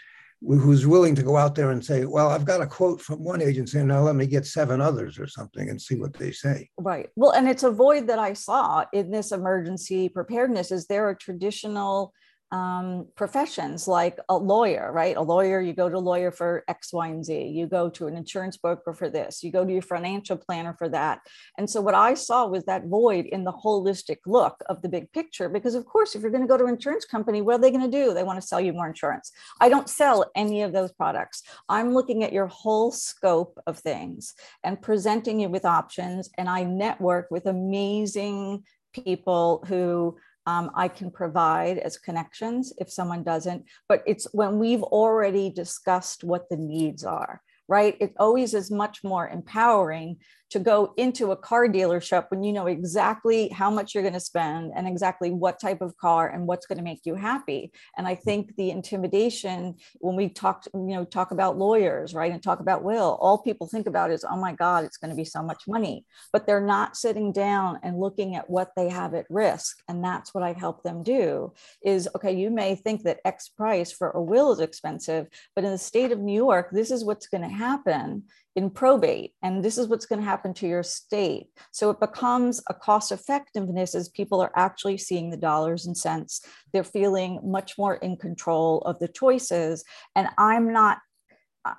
who's 0.45 0.85
willing 0.85 1.15
to 1.15 1.23
go 1.23 1.37
out 1.37 1.55
there 1.55 1.71
and 1.71 1.83
say, 1.83 2.05
well, 2.05 2.29
I've 2.29 2.45
got 2.45 2.61
a 2.61 2.67
quote 2.67 3.01
from 3.01 3.23
one 3.23 3.41
agency, 3.41 3.79
and 3.79 3.87
now 3.87 4.01
let 4.01 4.15
me 4.15 4.27
get 4.27 4.45
seven 4.45 4.81
others 4.81 5.17
or 5.17 5.27
something 5.27 5.69
and 5.69 5.81
see 5.81 5.95
what 5.95 6.13
they 6.13 6.31
say. 6.31 6.69
Right. 6.77 7.09
Well, 7.15 7.31
and 7.31 7.47
it's 7.47 7.63
a 7.63 7.71
void 7.71 8.07
that 8.07 8.19
I 8.19 8.33
saw 8.33 8.85
in 8.91 9.11
this 9.11 9.31
emergency 9.31 10.09
preparedness. 10.09 10.71
Is 10.71 10.87
there 10.87 11.09
a 11.09 11.17
traditional 11.17 12.13
um, 12.53 13.07
professions 13.15 13.87
like 13.87 14.19
a 14.29 14.37
lawyer, 14.37 14.91
right? 14.93 15.17
A 15.17 15.21
lawyer, 15.21 15.59
you 15.59 15.73
go 15.73 15.89
to 15.89 15.97
a 15.97 16.09
lawyer 16.11 16.29
for 16.29 16.63
X, 16.67 16.93
Y, 16.93 17.07
and 17.07 17.25
Z. 17.25 17.47
You 17.47 17.65
go 17.65 17.89
to 17.89 18.05
an 18.05 18.15
insurance 18.15 18.57
broker 18.57 18.93
for 18.93 19.09
this. 19.09 19.41
You 19.41 19.51
go 19.51 19.65
to 19.65 19.73
your 19.73 19.81
financial 19.81 20.37
planner 20.37 20.75
for 20.77 20.87
that. 20.89 21.21
And 21.57 21.67
so 21.67 21.81
what 21.81 21.95
I 21.95 22.13
saw 22.13 22.45
was 22.45 22.63
that 22.65 22.85
void 22.85 23.25
in 23.25 23.43
the 23.43 23.51
holistic 23.51 24.17
look 24.27 24.61
of 24.69 24.83
the 24.83 24.87
big 24.87 25.11
picture. 25.13 25.49
Because 25.49 25.73
of 25.73 25.87
course, 25.87 26.13
if 26.13 26.21
you're 26.21 26.29
going 26.29 26.43
to 26.43 26.47
go 26.47 26.57
to 26.57 26.65
an 26.65 26.75
insurance 26.75 27.05
company, 27.05 27.41
what 27.41 27.55
are 27.55 27.57
they 27.57 27.71
going 27.71 27.89
to 27.89 27.97
do? 27.97 28.13
They 28.13 28.23
want 28.23 28.39
to 28.39 28.47
sell 28.47 28.61
you 28.61 28.71
more 28.71 28.87
insurance. 28.87 29.31
I 29.59 29.67
don't 29.67 29.89
sell 29.89 30.29
any 30.35 30.61
of 30.61 30.73
those 30.73 30.91
products. 30.91 31.41
I'm 31.69 31.95
looking 31.95 32.23
at 32.23 32.33
your 32.33 32.47
whole 32.47 32.91
scope 32.91 33.59
of 33.65 33.79
things 33.79 34.35
and 34.63 34.79
presenting 34.79 35.39
you 35.39 35.49
with 35.49 35.65
options. 35.65 36.29
And 36.37 36.47
I 36.47 36.65
network 36.65 37.31
with 37.31 37.47
amazing 37.47 38.63
people 38.93 39.65
who 39.67 40.17
um, 40.45 40.71
I 40.75 40.87
can 40.87 41.11
provide 41.11 41.77
as 41.77 41.97
connections 41.97 42.73
if 42.77 42.91
someone 42.91 43.23
doesn't. 43.23 43.65
But 43.87 44.03
it's 44.05 44.27
when 44.33 44.59
we've 44.59 44.83
already 44.83 45.49
discussed 45.49 46.23
what 46.23 46.49
the 46.49 46.57
needs 46.57 47.03
are, 47.03 47.41
right? 47.67 47.95
It 47.99 48.13
always 48.19 48.53
is 48.53 48.71
much 48.71 49.03
more 49.03 49.27
empowering 49.27 50.17
to 50.53 50.59
go 50.59 50.93
into 50.97 51.31
a 51.31 51.35
car 51.35 51.67
dealership 51.67 52.25
when 52.29 52.43
you 52.43 52.53
know 52.53 52.67
exactly 52.67 53.49
how 53.49 53.71
much 53.71 53.95
you're 53.95 54.03
going 54.03 54.13
to 54.13 54.19
spend 54.19 54.71
and 54.75 54.87
exactly 54.87 55.31
what 55.31 55.59
type 55.59 55.81
of 55.81 55.97
car 55.97 56.29
and 56.29 56.45
what's 56.45 56.67
going 56.67 56.77
to 56.77 56.83
make 56.83 57.01
you 57.05 57.15
happy. 57.15 57.71
And 57.97 58.07
i 58.07 58.13
think 58.13 58.55
the 58.55 58.69
intimidation 58.69 59.75
when 59.99 60.15
we 60.15 60.29
talk 60.29 60.65
you 60.75 60.95
know 60.95 61.05
talk 61.05 61.31
about 61.31 61.57
lawyers 61.57 62.13
right 62.13 62.31
and 62.31 62.41
talk 62.41 62.59
about 62.59 62.83
will 62.83 63.17
all 63.19 63.39
people 63.39 63.65
think 63.67 63.87
about 63.87 64.11
is 64.11 64.23
oh 64.23 64.37
my 64.37 64.53
god 64.53 64.83
it's 64.83 64.97
going 64.97 65.09
to 65.09 65.17
be 65.17 65.25
so 65.25 65.41
much 65.41 65.63
money. 65.67 66.05
But 66.31 66.45
they're 66.45 66.61
not 66.77 66.95
sitting 66.95 67.31
down 67.31 67.79
and 67.81 67.99
looking 67.99 68.35
at 68.35 68.47
what 68.47 68.69
they 68.75 68.89
have 68.89 69.15
at 69.15 69.25
risk. 69.29 69.81
And 69.89 70.03
that's 70.03 70.35
what 70.35 70.43
i 70.43 70.53
help 70.53 70.83
them 70.83 71.01
do 71.01 71.51
is 71.83 72.07
okay 72.15 72.31
you 72.31 72.51
may 72.51 72.75
think 72.75 73.01
that 73.03 73.21
x 73.25 73.49
price 73.49 73.91
for 73.91 74.11
a 74.11 74.21
will 74.21 74.51
is 74.51 74.59
expensive 74.59 75.27
but 75.55 75.63
in 75.63 75.71
the 75.71 75.77
state 75.77 76.11
of 76.11 76.19
new 76.19 76.45
york 76.47 76.69
this 76.71 76.91
is 76.91 77.03
what's 77.03 77.27
going 77.27 77.41
to 77.41 77.49
happen 77.67 78.23
in 78.55 78.69
probate 78.69 79.33
and 79.41 79.63
this 79.63 79.77
is 79.77 79.87
what's 79.87 80.05
going 80.05 80.19
to 80.19 80.25
happen 80.25 80.53
to 80.53 80.67
your 80.67 80.83
state 80.83 81.47
so 81.71 81.89
it 81.89 81.99
becomes 81.99 82.61
a 82.69 82.73
cost 82.73 83.11
effectiveness 83.11 83.95
as 83.95 84.09
people 84.09 84.39
are 84.41 84.51
actually 84.55 84.97
seeing 84.97 85.29
the 85.29 85.37
dollars 85.37 85.87
and 85.87 85.97
cents 85.97 86.45
they're 86.71 86.83
feeling 86.83 87.39
much 87.43 87.77
more 87.77 87.95
in 87.95 88.15
control 88.15 88.79
of 88.81 88.99
the 88.99 89.07
choices 89.07 89.83
and 90.15 90.27
i'm 90.37 90.71
not 90.71 90.99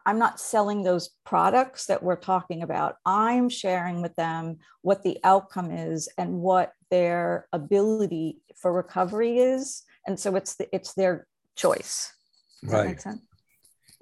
I'm 0.06 0.18
not 0.18 0.40
selling 0.40 0.82
those 0.82 1.10
products 1.24 1.86
that 1.86 2.02
we're 2.02 2.16
talking 2.16 2.62
about. 2.62 2.96
I'm 3.04 3.48
sharing 3.48 4.00
with 4.00 4.14
them 4.16 4.58
what 4.82 5.02
the 5.02 5.18
outcome 5.24 5.70
is 5.70 6.08
and 6.16 6.40
what 6.40 6.72
their 6.90 7.46
ability 7.52 8.38
for 8.56 8.72
recovery 8.72 9.38
is. 9.38 9.82
And 10.06 10.18
so 10.18 10.36
it's 10.36 10.56
the, 10.56 10.74
it's 10.74 10.94
their 10.94 11.26
choice. 11.54 12.14
Does 12.62 12.72
right. 12.72 13.04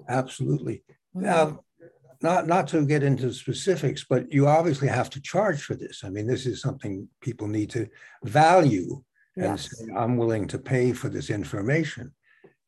Absolutely. 0.08 0.84
Mm-hmm. 1.16 1.24
Now, 1.24 1.64
not 2.22 2.46
not 2.46 2.68
to 2.68 2.86
get 2.86 3.02
into 3.02 3.32
specifics, 3.32 4.04
but 4.08 4.32
you 4.32 4.46
obviously 4.46 4.88
have 4.88 5.10
to 5.10 5.20
charge 5.20 5.62
for 5.62 5.74
this. 5.74 6.02
I 6.04 6.10
mean, 6.10 6.26
this 6.26 6.46
is 6.46 6.60
something 6.60 7.08
people 7.20 7.48
need 7.48 7.70
to 7.70 7.88
value 8.24 9.02
and 9.36 9.58
say, 9.58 9.86
I'm 9.96 10.16
willing 10.16 10.46
to 10.48 10.58
pay 10.58 10.92
for 10.92 11.08
this 11.08 11.30
information. 11.30 12.12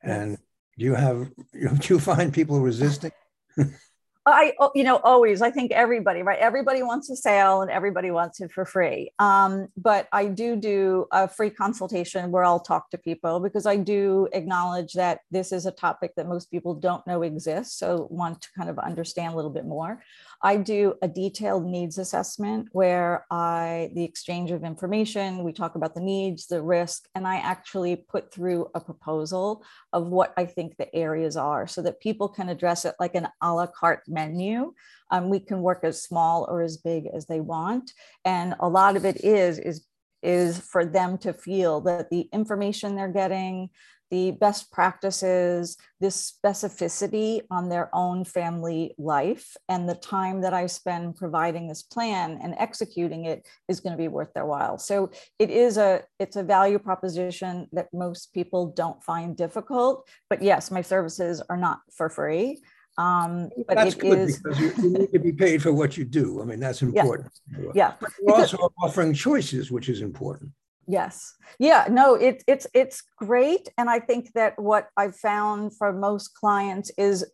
And 0.02 0.32
yes. 0.32 0.38
you 0.76 0.94
have 0.94 1.30
do 1.80 1.94
you 1.94 2.00
find 2.00 2.32
people 2.32 2.60
resisting? 2.60 3.12
I, 4.26 4.54
oh, 4.58 4.70
you 4.74 4.84
know, 4.84 4.96
always, 4.96 5.42
I 5.42 5.50
think 5.50 5.70
everybody, 5.72 6.22
right? 6.22 6.38
Everybody 6.38 6.82
wants 6.82 7.10
a 7.10 7.16
sale 7.16 7.60
and 7.60 7.70
everybody 7.70 8.10
wants 8.10 8.40
it 8.40 8.50
for 8.50 8.64
free. 8.64 9.10
Um, 9.18 9.68
but 9.76 10.08
I 10.12 10.26
do 10.26 10.56
do 10.56 11.06
a 11.12 11.28
free 11.28 11.50
consultation 11.50 12.30
where 12.30 12.44
I'll 12.44 12.60
talk 12.60 12.90
to 12.90 12.98
people 12.98 13.40
because 13.40 13.66
I 13.66 13.76
do 13.76 14.28
acknowledge 14.32 14.94
that 14.94 15.20
this 15.30 15.52
is 15.52 15.66
a 15.66 15.70
topic 15.70 16.12
that 16.16 16.26
most 16.26 16.50
people 16.50 16.74
don't 16.74 17.06
know 17.06 17.22
exists. 17.22 17.78
So 17.78 18.06
want 18.10 18.40
to 18.40 18.48
kind 18.56 18.70
of 18.70 18.78
understand 18.78 19.34
a 19.34 19.36
little 19.36 19.50
bit 19.50 19.66
more. 19.66 20.02
I 20.44 20.58
do 20.58 20.94
a 21.00 21.08
detailed 21.08 21.64
needs 21.64 21.96
assessment 21.96 22.68
where 22.72 23.24
I, 23.30 23.90
the 23.94 24.04
exchange 24.04 24.50
of 24.50 24.62
information, 24.62 25.42
we 25.42 25.54
talk 25.54 25.74
about 25.74 25.94
the 25.94 26.02
needs, 26.02 26.46
the 26.46 26.60
risk, 26.60 27.08
and 27.14 27.26
I 27.26 27.36
actually 27.36 27.96
put 27.96 28.30
through 28.30 28.68
a 28.74 28.80
proposal 28.80 29.64
of 29.94 30.08
what 30.08 30.34
I 30.36 30.44
think 30.44 30.76
the 30.76 30.94
areas 30.94 31.38
are 31.38 31.66
so 31.66 31.80
that 31.80 31.98
people 31.98 32.28
can 32.28 32.50
address 32.50 32.84
it 32.84 32.94
like 33.00 33.14
an 33.14 33.26
a 33.40 33.54
la 33.54 33.66
carte 33.66 34.02
menu. 34.06 34.74
Um, 35.10 35.30
we 35.30 35.40
can 35.40 35.62
work 35.62 35.80
as 35.82 36.02
small 36.02 36.46
or 36.50 36.60
as 36.60 36.76
big 36.76 37.06
as 37.06 37.24
they 37.24 37.40
want. 37.40 37.92
And 38.26 38.54
a 38.60 38.68
lot 38.68 38.96
of 38.96 39.06
it 39.06 39.24
is, 39.24 39.58
is 39.58 39.86
is 40.22 40.58
for 40.58 40.86
them 40.86 41.18
to 41.18 41.34
feel 41.34 41.82
that 41.82 42.08
the 42.08 42.28
information 42.32 42.96
they're 42.96 43.08
getting, 43.08 43.68
the 44.14 44.30
best 44.30 44.70
practices, 44.70 45.76
this 45.98 46.32
specificity 46.32 47.40
on 47.50 47.68
their 47.68 47.90
own 47.92 48.24
family 48.24 48.94
life, 48.96 49.56
and 49.68 49.88
the 49.88 49.96
time 49.96 50.42
that 50.42 50.54
I 50.54 50.66
spend 50.66 51.16
providing 51.16 51.66
this 51.66 51.82
plan 51.82 52.38
and 52.40 52.54
executing 52.56 53.24
it 53.24 53.44
is 53.68 53.80
going 53.80 53.92
to 53.92 53.96
be 53.96 54.06
worth 54.06 54.32
their 54.32 54.46
while. 54.46 54.78
So 54.78 55.10
it 55.40 55.50
is 55.50 55.78
a 55.78 56.04
it's 56.20 56.36
a 56.36 56.44
value 56.44 56.78
proposition 56.78 57.66
that 57.72 57.88
most 57.92 58.32
people 58.32 58.66
don't 58.66 59.02
find 59.02 59.36
difficult. 59.36 60.08
But 60.30 60.42
yes, 60.42 60.70
my 60.70 60.82
services 60.82 61.42
are 61.50 61.56
not 61.56 61.80
for 61.90 62.08
free. 62.08 62.62
Um, 62.96 63.50
but 63.66 63.74
that's 63.74 63.96
good 63.96 64.16
is, 64.16 64.38
because 64.38 64.60
you, 64.60 64.72
you, 64.78 64.90
need 64.90 65.12
to 65.12 65.18
be 65.18 65.32
paid 65.32 65.60
for 65.60 65.72
what 65.72 65.96
you 65.96 66.04
do. 66.04 66.40
I 66.40 66.44
mean, 66.44 66.60
that's 66.60 66.82
important. 66.88 67.32
Yeah. 67.50 67.72
yeah. 67.74 67.92
But 68.00 68.10
you're 68.22 68.36
also 68.36 68.58
offering 68.80 69.12
choices, 69.12 69.72
which 69.72 69.88
is 69.88 70.02
important. 70.02 70.52
Yes. 70.86 71.34
Yeah, 71.58 71.86
no, 71.90 72.14
it, 72.14 72.42
it's 72.46 72.66
it's 72.74 73.02
great. 73.16 73.68
And 73.78 73.88
I 73.88 74.00
think 74.00 74.32
that 74.34 74.58
what 74.60 74.88
I've 74.96 75.16
found 75.16 75.76
for 75.76 75.92
most 75.92 76.34
clients 76.34 76.90
is, 76.98 77.24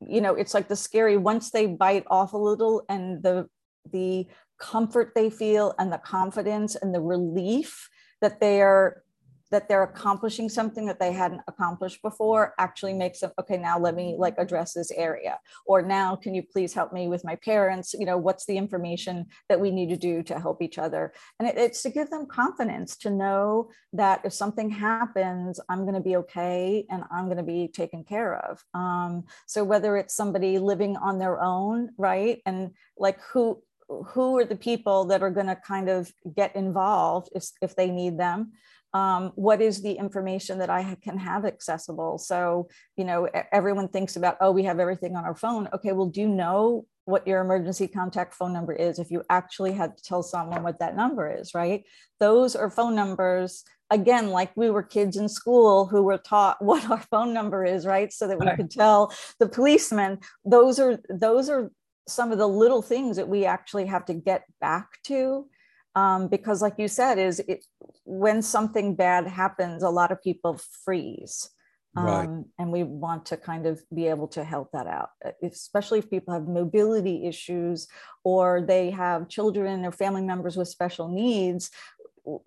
you 0.00 0.20
know, 0.20 0.34
it's 0.34 0.54
like 0.54 0.68
the 0.68 0.76
scary 0.76 1.16
once 1.16 1.50
they 1.50 1.66
bite 1.66 2.04
off 2.08 2.32
a 2.32 2.38
little 2.38 2.82
and 2.88 3.22
the 3.22 3.48
the 3.90 4.26
comfort 4.60 5.12
they 5.14 5.30
feel 5.30 5.74
and 5.78 5.92
the 5.92 5.98
confidence 5.98 6.76
and 6.76 6.94
the 6.94 7.00
relief 7.00 7.88
that 8.20 8.40
they 8.40 8.60
are 8.60 9.02
that 9.50 9.68
they're 9.68 9.82
accomplishing 9.82 10.48
something 10.48 10.86
that 10.86 11.00
they 11.00 11.12
hadn't 11.12 11.42
accomplished 11.48 12.02
before 12.02 12.54
actually 12.58 12.94
makes 12.94 13.20
them 13.20 13.32
okay 13.38 13.56
now 13.56 13.78
let 13.78 13.94
me 13.94 14.16
like 14.18 14.34
address 14.38 14.72
this 14.72 14.90
area. 14.92 15.38
Or 15.66 15.82
now 15.82 16.16
can 16.16 16.34
you 16.34 16.42
please 16.42 16.72
help 16.72 16.92
me 16.92 17.08
with 17.08 17.24
my 17.24 17.36
parents? 17.36 17.94
You 17.94 18.06
know 18.06 18.18
what's 18.18 18.46
the 18.46 18.56
information 18.56 19.26
that 19.48 19.60
we 19.60 19.70
need 19.70 19.88
to 19.90 19.96
do 19.96 20.22
to 20.24 20.38
help 20.38 20.62
each 20.62 20.78
other? 20.78 21.12
And 21.38 21.48
it, 21.48 21.56
it's 21.56 21.82
to 21.82 21.90
give 21.90 22.10
them 22.10 22.26
confidence 22.26 22.96
to 22.98 23.10
know 23.10 23.70
that 23.92 24.20
if 24.24 24.32
something 24.32 24.70
happens 24.70 25.58
i'm 25.68 25.82
going 25.82 25.94
to 25.94 26.00
be 26.00 26.16
okay 26.16 26.86
and 26.90 27.02
i'm 27.10 27.24
going 27.24 27.36
to 27.36 27.42
be 27.42 27.68
taken 27.68 28.04
care 28.04 28.36
of. 28.36 28.62
Um, 28.74 29.24
so 29.46 29.64
whether 29.64 29.96
it's 29.96 30.14
somebody 30.14 30.58
living 30.58 30.96
on 30.96 31.18
their 31.18 31.40
own 31.40 31.90
right? 31.96 32.40
And 32.46 32.70
like 32.98 33.20
who 33.32 33.62
who 34.08 34.38
are 34.38 34.44
the 34.44 34.56
people 34.56 35.04
that 35.06 35.22
are 35.22 35.30
going 35.30 35.46
to 35.46 35.56
kind 35.56 35.88
of 35.88 36.12
get 36.36 36.54
involved 36.54 37.28
if, 37.34 37.48
if 37.60 37.74
they 37.76 37.90
need 37.90 38.18
them 38.18 38.52
um, 38.92 39.32
what 39.36 39.60
is 39.60 39.82
the 39.82 39.92
information 39.92 40.58
that 40.58 40.70
I 40.70 40.96
can 41.02 41.16
have 41.18 41.44
accessible? 41.44 42.18
So, 42.18 42.68
you 42.96 43.04
know, 43.04 43.28
everyone 43.52 43.88
thinks 43.88 44.16
about, 44.16 44.36
oh, 44.40 44.50
we 44.50 44.64
have 44.64 44.80
everything 44.80 45.16
on 45.16 45.24
our 45.24 45.36
phone. 45.36 45.68
Okay, 45.72 45.92
well, 45.92 46.06
do 46.06 46.20
you 46.20 46.28
know 46.28 46.86
what 47.04 47.26
your 47.26 47.40
emergency 47.40 47.88
contact 47.88 48.34
phone 48.34 48.52
number 48.52 48.72
is 48.72 48.98
if 48.98 49.10
you 49.10 49.22
actually 49.30 49.72
had 49.72 49.96
to 49.96 50.02
tell 50.02 50.22
someone 50.22 50.62
what 50.62 50.80
that 50.80 50.96
number 50.96 51.30
is, 51.30 51.54
right? 51.54 51.84
Those 52.18 52.56
are 52.56 52.70
phone 52.70 52.94
numbers 52.94 53.64
again 53.92 54.30
like 54.30 54.56
we 54.56 54.70
were 54.70 54.84
kids 54.84 55.16
in 55.16 55.28
school 55.28 55.86
who 55.86 56.02
were 56.02 56.18
taught 56.18 56.56
what 56.64 56.88
our 56.88 57.02
phone 57.10 57.34
number 57.34 57.64
is 57.64 57.84
right 57.84 58.12
so 58.12 58.28
that 58.28 58.38
we 58.38 58.46
right. 58.46 58.56
could 58.56 58.70
tell 58.70 59.12
the 59.40 59.48
policeman 59.48 60.16
those 60.44 60.78
are 60.78 61.00
those 61.08 61.48
are 61.48 61.72
some 62.10 62.32
of 62.32 62.38
the 62.38 62.46
little 62.46 62.82
things 62.82 63.16
that 63.16 63.28
we 63.28 63.44
actually 63.44 63.86
have 63.86 64.04
to 64.06 64.14
get 64.14 64.44
back 64.60 65.02
to 65.04 65.46
um, 65.94 66.28
because 66.28 66.62
like 66.62 66.74
you 66.78 66.88
said 66.88 67.18
is 67.18 67.40
it, 67.40 67.64
when 68.04 68.42
something 68.42 68.94
bad 68.94 69.26
happens 69.26 69.82
a 69.82 69.90
lot 69.90 70.12
of 70.12 70.22
people 70.22 70.58
freeze 70.84 71.50
um, 71.96 72.04
right. 72.04 72.28
and 72.58 72.70
we 72.70 72.84
want 72.84 73.26
to 73.26 73.36
kind 73.36 73.66
of 73.66 73.82
be 73.92 74.06
able 74.06 74.28
to 74.28 74.44
help 74.44 74.70
that 74.72 74.86
out 74.86 75.10
especially 75.42 75.98
if 75.98 76.10
people 76.10 76.32
have 76.32 76.46
mobility 76.46 77.26
issues 77.26 77.88
or 78.24 78.62
they 78.66 78.90
have 78.90 79.28
children 79.28 79.84
or 79.84 79.92
family 79.92 80.22
members 80.22 80.56
with 80.56 80.68
special 80.68 81.08
needs 81.08 81.70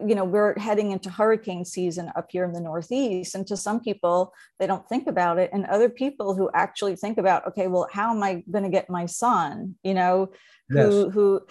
you 0.06 0.16
know 0.16 0.24
we're 0.24 0.58
heading 0.60 0.92
into 0.92 1.10
hurricane 1.10 1.66
season 1.66 2.12
up 2.16 2.28
here 2.30 2.46
in 2.46 2.54
the 2.54 2.62
northeast. 2.62 3.36
And 3.36 3.46
to 3.48 3.58
some 3.58 3.80
people 3.80 4.34
they 4.60 4.68
don't 4.68 4.88
think 4.88 5.08
about 5.08 5.40
it. 5.40 5.50
And 5.54 5.66
other 5.66 5.90
people 5.90 6.36
who 6.36 6.50
actually 6.54 6.96
think 6.96 7.18
about 7.18 7.48
okay 7.48 7.68
well 7.68 7.88
how 7.92 8.12
am 8.12 8.24
i 8.24 8.44
going 8.52 8.64
to 8.64 8.70
get 8.70 8.90
my 8.90 9.06
son 9.06 9.76
you 9.84 9.94
know 9.94 10.32
yes. 10.70 10.88
who 10.88 11.10
who 11.10 11.42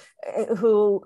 who 0.57 1.05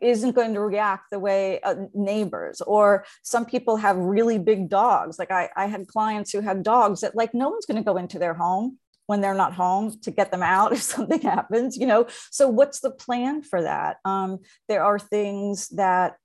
isn't 0.00 0.34
going 0.34 0.54
to 0.54 0.60
react 0.60 1.10
the 1.10 1.18
way 1.18 1.60
uh, 1.60 1.74
neighbors. 1.94 2.60
Or 2.60 3.04
some 3.22 3.44
people 3.44 3.76
have 3.76 3.96
really 3.96 4.38
big 4.38 4.68
dogs. 4.68 5.18
Like 5.18 5.30
I, 5.30 5.48
I 5.56 5.66
had 5.66 5.88
clients 5.88 6.32
who 6.32 6.40
had 6.40 6.62
dogs 6.62 7.00
that 7.00 7.16
like 7.16 7.34
no 7.34 7.48
one's 7.48 7.66
going 7.66 7.82
to 7.82 7.84
go 7.84 7.96
into 7.96 8.18
their 8.18 8.34
home 8.34 8.78
when 9.06 9.20
they're 9.20 9.34
not 9.34 9.54
home 9.54 9.96
to 10.02 10.10
get 10.10 10.30
them 10.30 10.42
out 10.42 10.72
if 10.72 10.82
something 10.82 11.20
happens 11.20 11.76
you 11.76 11.86
know? 11.86 12.06
So 12.30 12.48
what's 12.48 12.80
the 12.80 12.90
plan 12.90 13.42
for 13.42 13.62
that? 13.62 13.98
Um, 14.04 14.40
there 14.68 14.82
are 14.82 14.98
things 14.98 15.68
that 15.70 16.16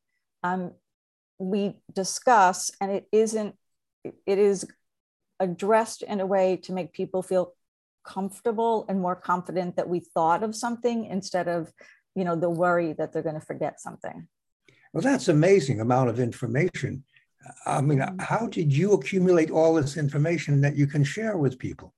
um, 0.43 0.71
we 1.39 1.75
discuss 1.93 2.71
and 2.79 2.91
it 2.91 3.07
isn't 3.11 3.55
it 4.03 4.37
is 4.37 4.65
addressed 5.39 6.03
in 6.03 6.19
a 6.19 6.25
way 6.25 6.55
to 6.55 6.71
make 6.71 6.93
people 6.93 7.21
feel 7.21 7.53
comfortable 8.03 8.85
and 8.89 8.99
more 8.99 9.15
confident 9.15 9.75
that 9.75 9.89
we 9.89 9.99
thought 9.99 10.43
of 10.43 10.55
something 10.55 11.05
instead 11.05 11.47
of 11.47 11.71
you 12.15 12.23
know 12.23 12.35
the 12.35 12.49
worry 12.49 12.93
that 12.93 13.11
they're 13.11 13.23
going 13.23 13.39
to 13.39 13.45
forget 13.45 13.79
something. 13.79 14.27
Well 14.93 15.01
that's 15.01 15.27
amazing 15.27 15.79
amount 15.79 16.09
of 16.09 16.19
information. 16.19 17.03
I 17.65 17.81
mean 17.81 17.99
mm-hmm. 17.99 18.19
how 18.19 18.47
did 18.47 18.71
you 18.71 18.93
accumulate 18.93 19.49
all 19.49 19.75
this 19.75 19.97
information 19.97 20.61
that 20.61 20.75
you 20.75 20.87
can 20.87 21.03
share 21.03 21.37
with 21.37 21.57
people 21.57 21.93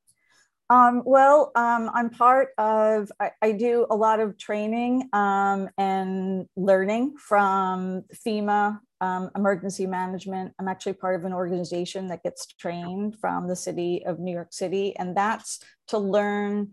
um, 0.70 1.04
well, 1.06 1.52
um, 1.56 1.92
I'm 1.94 2.10
part 2.10 2.50
of, 2.58 3.12
I, 3.20 3.32
I, 3.42 3.52
do 3.52 3.86
a 3.90 3.96
lot 3.96 4.20
of 4.20 4.38
training 4.38 5.10
um, 5.12 5.70
and 5.78 6.48
learning 6.56 7.16
from 7.18 8.04
FEMA 8.26 8.80
um, 9.02 9.30
emergency 9.36 9.86
management. 9.86 10.54
I'm 10.58 10.70
actually 10.70 10.94
part 10.94 11.16
of 11.16 11.26
an 11.26 11.34
organization 11.34 12.08
that 12.08 12.24
gets 12.24 12.46
trained 12.46 13.18
from 13.20 13.50
the 13.50 13.56
city 13.56 14.06
of 14.06 14.20
New 14.20 14.32
York 14.32 14.54
City, 14.54 14.96
and 14.96 15.16
that's 15.18 15.60
to 15.90 15.98
learn 15.98 16.72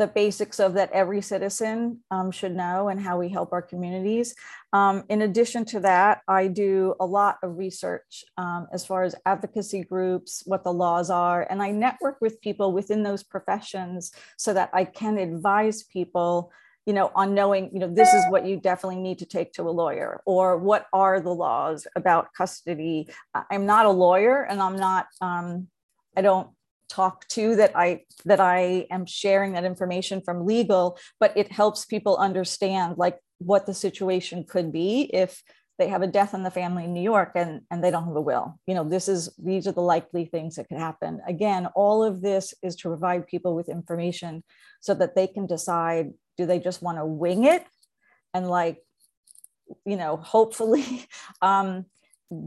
the 0.00 0.06
basics 0.06 0.58
of 0.58 0.72
that 0.72 0.90
every 0.92 1.20
citizen 1.20 2.00
um, 2.10 2.30
should 2.30 2.56
know 2.56 2.88
and 2.88 2.98
how 2.98 3.18
we 3.18 3.28
help 3.28 3.52
our 3.52 3.60
communities. 3.60 4.34
Um, 4.72 5.04
in 5.10 5.20
addition 5.20 5.66
to 5.66 5.80
that, 5.80 6.22
I 6.26 6.46
do 6.46 6.94
a 6.98 7.04
lot 7.04 7.36
of 7.42 7.58
research 7.58 8.24
um, 8.38 8.66
as 8.72 8.86
far 8.86 9.02
as 9.02 9.14
advocacy 9.26 9.84
groups, 9.84 10.42
what 10.46 10.64
the 10.64 10.72
laws 10.72 11.10
are, 11.10 11.46
and 11.50 11.62
I 11.62 11.72
network 11.72 12.16
with 12.22 12.40
people 12.40 12.72
within 12.72 13.02
those 13.02 13.22
professions 13.22 14.10
so 14.38 14.54
that 14.54 14.70
I 14.72 14.84
can 14.84 15.18
advise 15.18 15.82
people 15.82 16.50
you 16.86 16.94
know 16.94 17.12
on 17.14 17.34
knowing 17.34 17.68
you 17.74 17.78
know 17.78 17.92
this 17.92 18.14
is 18.14 18.24
what 18.30 18.46
you 18.46 18.56
definitely 18.56 19.02
need 19.02 19.18
to 19.18 19.26
take 19.26 19.52
to 19.52 19.62
a 19.62 19.70
lawyer 19.70 20.22
or 20.24 20.56
what 20.56 20.86
are 20.94 21.20
the 21.20 21.32
laws 21.32 21.86
about 21.94 22.32
custody 22.32 23.06
i'm 23.50 23.66
not 23.66 23.84
a 23.84 23.90
lawyer 23.90 24.44
and 24.44 24.62
i'm 24.62 24.76
not 24.76 25.06
um, 25.20 25.68
i 26.16 26.22
don't 26.22 26.48
talk 26.90 27.26
to 27.28 27.56
that 27.56 27.72
I 27.74 28.04
that 28.24 28.40
I 28.40 28.86
am 28.90 29.06
sharing 29.06 29.52
that 29.52 29.64
information 29.64 30.20
from 30.20 30.44
legal, 30.44 30.98
but 31.18 31.32
it 31.36 31.52
helps 31.52 31.84
people 31.84 32.16
understand 32.16 32.98
like 32.98 33.18
what 33.38 33.66
the 33.66 33.74
situation 33.74 34.44
could 34.44 34.72
be 34.72 35.10
if 35.14 35.42
they 35.78 35.88
have 35.88 36.02
a 36.02 36.06
death 36.06 36.34
in 36.34 36.42
the 36.42 36.50
family 36.50 36.84
in 36.84 36.92
New 36.92 37.02
York 37.02 37.32
and, 37.34 37.62
and 37.70 37.82
they 37.82 37.90
don't 37.90 38.04
have 38.04 38.14
a 38.14 38.20
will. 38.20 38.58
You 38.66 38.74
know, 38.74 38.84
this 38.84 39.08
is 39.08 39.30
these 39.38 39.66
are 39.66 39.72
the 39.72 39.80
likely 39.80 40.26
things 40.26 40.56
that 40.56 40.68
could 40.68 40.78
happen. 40.78 41.20
Again, 41.26 41.68
all 41.74 42.04
of 42.04 42.20
this 42.20 42.52
is 42.62 42.76
to 42.76 42.88
provide 42.88 43.26
people 43.26 43.54
with 43.54 43.70
information 43.70 44.44
so 44.80 44.92
that 44.94 45.14
they 45.14 45.26
can 45.26 45.46
decide 45.46 46.12
do 46.36 46.44
they 46.44 46.58
just 46.58 46.82
want 46.82 46.98
to 46.98 47.06
wing 47.06 47.44
it 47.44 47.64
and 48.34 48.48
like, 48.48 48.82
you 49.86 49.96
know, 49.96 50.16
hopefully 50.16 51.06
um, 51.42 51.86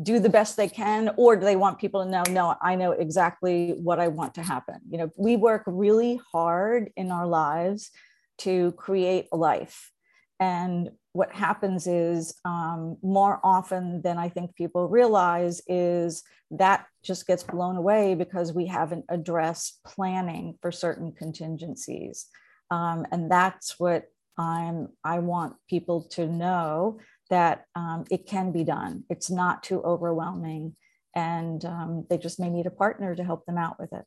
do 0.02 0.19
the 0.19 0.30
best 0.30 0.56
they 0.56 0.69
can, 0.69 1.13
or 1.17 1.36
do 1.36 1.46
they 1.46 1.58
want 1.58 1.78
people 1.78 2.04
to 2.04 2.10
know, 2.10 2.24
no, 2.30 2.56
I 2.62 2.76
know 2.76 2.91
exactly 2.91 3.72
what 3.72 4.00
I 4.00 4.08
want 4.08 4.34
to 4.36 4.43
happen. 4.43 4.80
You 4.89 4.98
know, 4.98 5.10
we 5.17 5.36
work 5.36 5.63
really 5.65 6.19
hard 6.32 6.89
in 6.96 7.12
our 7.12 7.28
lives 7.28 7.91
to 8.39 8.72
create 8.74 9.28
a 9.32 9.38
life. 9.38 9.91
And 10.39 10.91
what 11.12 11.32
happens 11.32 11.86
is 11.86 12.36
um, 12.43 12.98
more 13.04 13.39
often 13.43 14.02
than 14.02 14.17
I 14.17 14.30
think 14.30 14.56
people 14.56 14.88
realize 14.88 15.62
is 15.67 16.24
that 16.52 16.88
just 17.04 17.28
gets 17.28 17.43
blown 17.43 17.76
away 17.76 18.15
because 18.15 18.54
we 18.54 18.65
haven't 18.65 19.06
addressed 19.10 19.80
planning 19.86 20.58
for 20.62 20.72
certain 20.72 21.12
contingencies. 21.12 22.28
Um, 22.72 23.06
and 23.12 23.30
that's 23.30 23.80
what 23.80 24.06
I'm, 24.38 24.89
I 25.04 25.19
want 25.19 25.56
people 25.69 26.04
to 26.12 26.26
know 26.26 27.00
that 27.34 27.65
um, 27.76 28.06
it 28.12 28.28
can 28.28 28.52
be 28.52 28.63
done. 28.63 29.04
It's 29.10 29.32
not 29.32 29.63
too 29.63 29.82
overwhelming 29.82 30.76
and 31.15 31.65
um, 31.65 32.06
they 32.10 32.17
just 32.17 32.39
may 32.39 32.50
need 32.50 32.67
a 32.67 32.72
partner 32.72 33.15
to 33.15 33.24
help 33.24 33.46
them 33.48 33.58
out 33.58 33.80
with 33.80 33.91
it. 33.91 34.06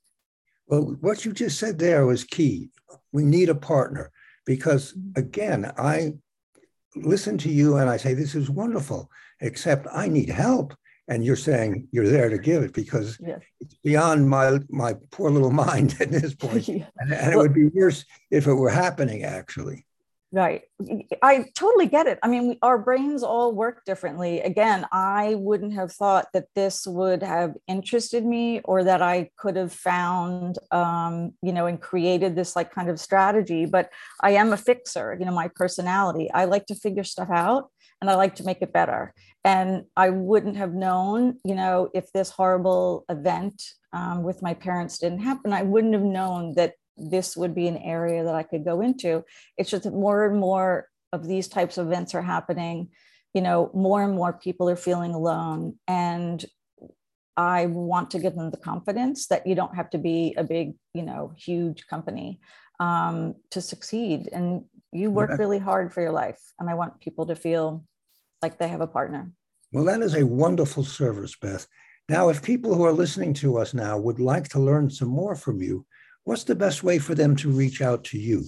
Well, 0.68 0.96
what 1.00 1.24
you 1.24 1.32
just 1.32 1.58
said 1.58 1.78
there 1.78 2.06
was 2.06 2.22
key. 2.22 2.70
We 3.12 3.24
need 3.24 3.48
a 3.48 3.54
partner 3.54 4.12
because, 4.44 4.94
again, 5.16 5.72
I 5.76 6.14
listen 6.94 7.36
to 7.38 7.48
you 7.48 7.76
and 7.76 7.90
I 7.90 7.96
say, 7.96 8.14
This 8.14 8.34
is 8.34 8.48
wonderful, 8.48 9.10
except 9.40 9.86
I 9.92 10.08
need 10.08 10.28
help. 10.28 10.74
And 11.08 11.24
you're 11.24 11.36
saying 11.36 11.86
you're 11.92 12.08
there 12.08 12.28
to 12.28 12.38
give 12.38 12.64
it 12.64 12.72
because 12.72 13.16
yes. 13.24 13.40
it's 13.60 13.74
beyond 13.84 14.28
my 14.28 14.58
my 14.68 14.94
poor 15.12 15.30
little 15.30 15.52
mind 15.66 15.96
at 16.00 16.10
this 16.10 16.34
point. 16.34 16.66
yeah. 16.68 16.86
and, 16.98 17.12
and, 17.12 17.32
it 17.32 17.36
would 17.36 17.54
be 17.54 17.66
worse 17.66 18.04
if 18.32 18.48
it 18.48 18.54
were 18.54 18.70
happening, 18.70 19.22
actually. 19.22 19.85
Right. 20.32 20.62
I 21.22 21.46
totally 21.54 21.86
get 21.86 22.06
it. 22.08 22.18
I 22.22 22.28
mean, 22.28 22.48
we, 22.48 22.58
our 22.60 22.78
brains 22.78 23.22
all 23.22 23.52
work 23.52 23.84
differently. 23.84 24.40
Again, 24.40 24.84
I 24.90 25.36
wouldn't 25.36 25.72
have 25.74 25.92
thought 25.92 26.26
that 26.34 26.48
this 26.54 26.84
would 26.84 27.22
have 27.22 27.54
interested 27.68 28.26
me 28.26 28.60
or 28.64 28.82
that 28.84 29.00
I 29.00 29.30
could 29.38 29.54
have 29.56 29.72
found, 29.72 30.58
um, 30.72 31.32
you 31.42 31.52
know, 31.52 31.66
and 31.66 31.80
created 31.80 32.34
this 32.34 32.56
like 32.56 32.72
kind 32.74 32.90
of 32.90 32.98
strategy. 32.98 33.66
But 33.66 33.90
I 34.20 34.32
am 34.32 34.52
a 34.52 34.56
fixer, 34.56 35.16
you 35.18 35.24
know, 35.24 35.32
my 35.32 35.48
personality. 35.54 36.28
I 36.34 36.46
like 36.46 36.66
to 36.66 36.74
figure 36.74 37.04
stuff 37.04 37.30
out 37.30 37.70
and 38.00 38.10
I 38.10 38.16
like 38.16 38.34
to 38.36 38.44
make 38.44 38.60
it 38.60 38.72
better. 38.72 39.14
And 39.44 39.84
I 39.96 40.10
wouldn't 40.10 40.56
have 40.56 40.74
known, 40.74 41.38
you 41.44 41.54
know, 41.54 41.88
if 41.94 42.10
this 42.12 42.30
horrible 42.30 43.04
event 43.08 43.62
um, 43.92 44.24
with 44.24 44.42
my 44.42 44.54
parents 44.54 44.98
didn't 44.98 45.20
happen, 45.20 45.52
I 45.52 45.62
wouldn't 45.62 45.94
have 45.94 46.02
known 46.02 46.54
that 46.56 46.74
this 46.96 47.36
would 47.36 47.54
be 47.54 47.68
an 47.68 47.76
area 47.76 48.24
that 48.24 48.34
I 48.34 48.42
could 48.42 48.64
go 48.64 48.80
into. 48.80 49.24
It's 49.56 49.70
just 49.70 49.84
that 49.84 49.92
more 49.92 50.26
and 50.26 50.38
more 50.38 50.88
of 51.12 51.26
these 51.26 51.48
types 51.48 51.78
of 51.78 51.86
events 51.86 52.14
are 52.14 52.22
happening. 52.22 52.88
You 53.34 53.42
know, 53.42 53.70
more 53.74 54.02
and 54.02 54.14
more 54.14 54.32
people 54.32 54.68
are 54.70 54.76
feeling 54.76 55.12
alone. 55.12 55.78
And 55.86 56.44
I 57.36 57.66
want 57.66 58.10
to 58.12 58.18
give 58.18 58.34
them 58.34 58.50
the 58.50 58.56
confidence 58.56 59.26
that 59.26 59.46
you 59.46 59.54
don't 59.54 59.76
have 59.76 59.90
to 59.90 59.98
be 59.98 60.34
a 60.38 60.44
big, 60.44 60.74
you 60.94 61.02
know, 61.02 61.32
huge 61.36 61.86
company 61.86 62.40
um, 62.80 63.34
to 63.50 63.60
succeed. 63.60 64.30
And 64.32 64.64
you 64.92 65.10
work 65.10 65.30
yeah. 65.30 65.36
really 65.36 65.58
hard 65.58 65.92
for 65.92 66.00
your 66.00 66.12
life. 66.12 66.40
And 66.58 66.70
I 66.70 66.74
want 66.74 67.00
people 67.00 67.26
to 67.26 67.36
feel 67.36 67.84
like 68.40 68.58
they 68.58 68.68
have 68.68 68.80
a 68.80 68.86
partner. 68.86 69.32
Well, 69.72 69.84
that 69.84 70.00
is 70.00 70.14
a 70.14 70.24
wonderful 70.24 70.84
service, 70.84 71.36
Beth. 71.36 71.66
Now, 72.08 72.28
if 72.28 72.42
people 72.42 72.74
who 72.74 72.84
are 72.84 72.92
listening 72.92 73.34
to 73.34 73.58
us 73.58 73.74
now 73.74 73.98
would 73.98 74.20
like 74.20 74.48
to 74.50 74.60
learn 74.60 74.90
some 74.90 75.08
more 75.08 75.34
from 75.34 75.60
you, 75.60 75.84
what's 76.26 76.44
the 76.44 76.54
best 76.54 76.82
way 76.82 76.98
for 76.98 77.14
them 77.14 77.34
to 77.36 77.50
reach 77.50 77.80
out 77.80 78.04
to 78.04 78.18
you? 78.18 78.44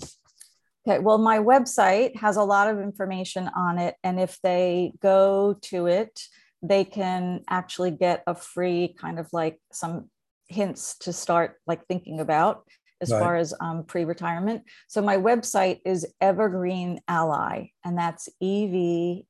Okay, 0.87 0.99
well, 0.99 1.19
my 1.19 1.39
website 1.39 2.17
has 2.17 2.37
a 2.37 2.45
lot 2.45 2.69
of 2.69 2.81
information 2.81 3.49
on 3.57 3.79
it. 3.79 3.95
And 4.03 4.21
if 4.21 4.39
they 4.43 4.93
go 5.01 5.57
to 5.63 5.87
it, 5.87 6.21
they 6.61 6.85
can 6.85 7.43
actually 7.49 7.93
get 7.93 8.23
a 8.27 8.35
free 8.35 8.95
kind 8.99 9.19
of 9.19 9.29
like 9.33 9.61
some 9.73 10.11
hints 10.49 10.97
to 10.99 11.13
start 11.13 11.57
like 11.67 11.87
thinking 11.87 12.21
about 12.21 12.65
as 13.01 13.13
right. 13.13 13.21
far 13.21 13.37
as 13.37 13.55
um, 13.61 13.85
pre-retirement. 13.85 14.65
So 14.89 15.01
my 15.01 15.17
website 15.17 15.81
is 15.85 16.07
Evergreen 16.21 17.01
Ally, 17.07 17.67
and 17.85 17.97
that's 17.97 18.29
E 18.41 18.67
V 18.67 19.27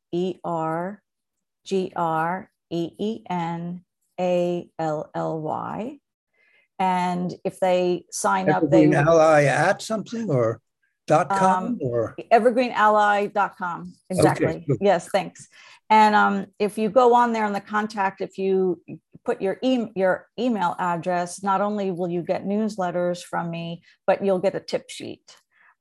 and 6.79 7.35
if 7.45 7.59
they 7.61 8.05
sign 8.11 8.49
Evergreen 8.49 8.95
up, 8.95 9.05
they 9.07 9.11
ally 9.11 9.45
at 9.45 9.83
something 9.83 10.31
or 10.31 10.61
dot 11.07 11.29
com 11.31 11.65
um, 11.65 11.79
or 11.81 12.17
evergreenally.com. 12.31 13.95
Exactly. 14.11 14.47
Okay. 14.47 14.67
Yes, 14.81 15.09
thanks. 15.09 15.49
And 15.91 16.15
um, 16.15 16.47
if 16.59 16.79
you 16.79 16.91
go 16.91 17.15
on 17.15 17.33
there 17.33 17.47
in 17.47 17.53
the 17.53 17.61
contact, 17.61 18.21
if 18.21 18.39
you 18.39 18.81
put 19.25 19.43
your 19.43 19.59
e- 19.63 19.91
your 19.97 20.29
email 20.39 20.77
address, 20.79 21.43
not 21.43 21.61
only 21.61 21.91
will 21.91 22.09
you 22.09 22.23
get 22.23 22.45
newsletters 22.45 23.23
from 23.23 23.51
me, 23.51 23.83
but 24.07 24.25
you'll 24.25 24.39
get 24.39 24.55
a 24.55 24.61
tip 24.61 24.91
sheet. 24.91 25.35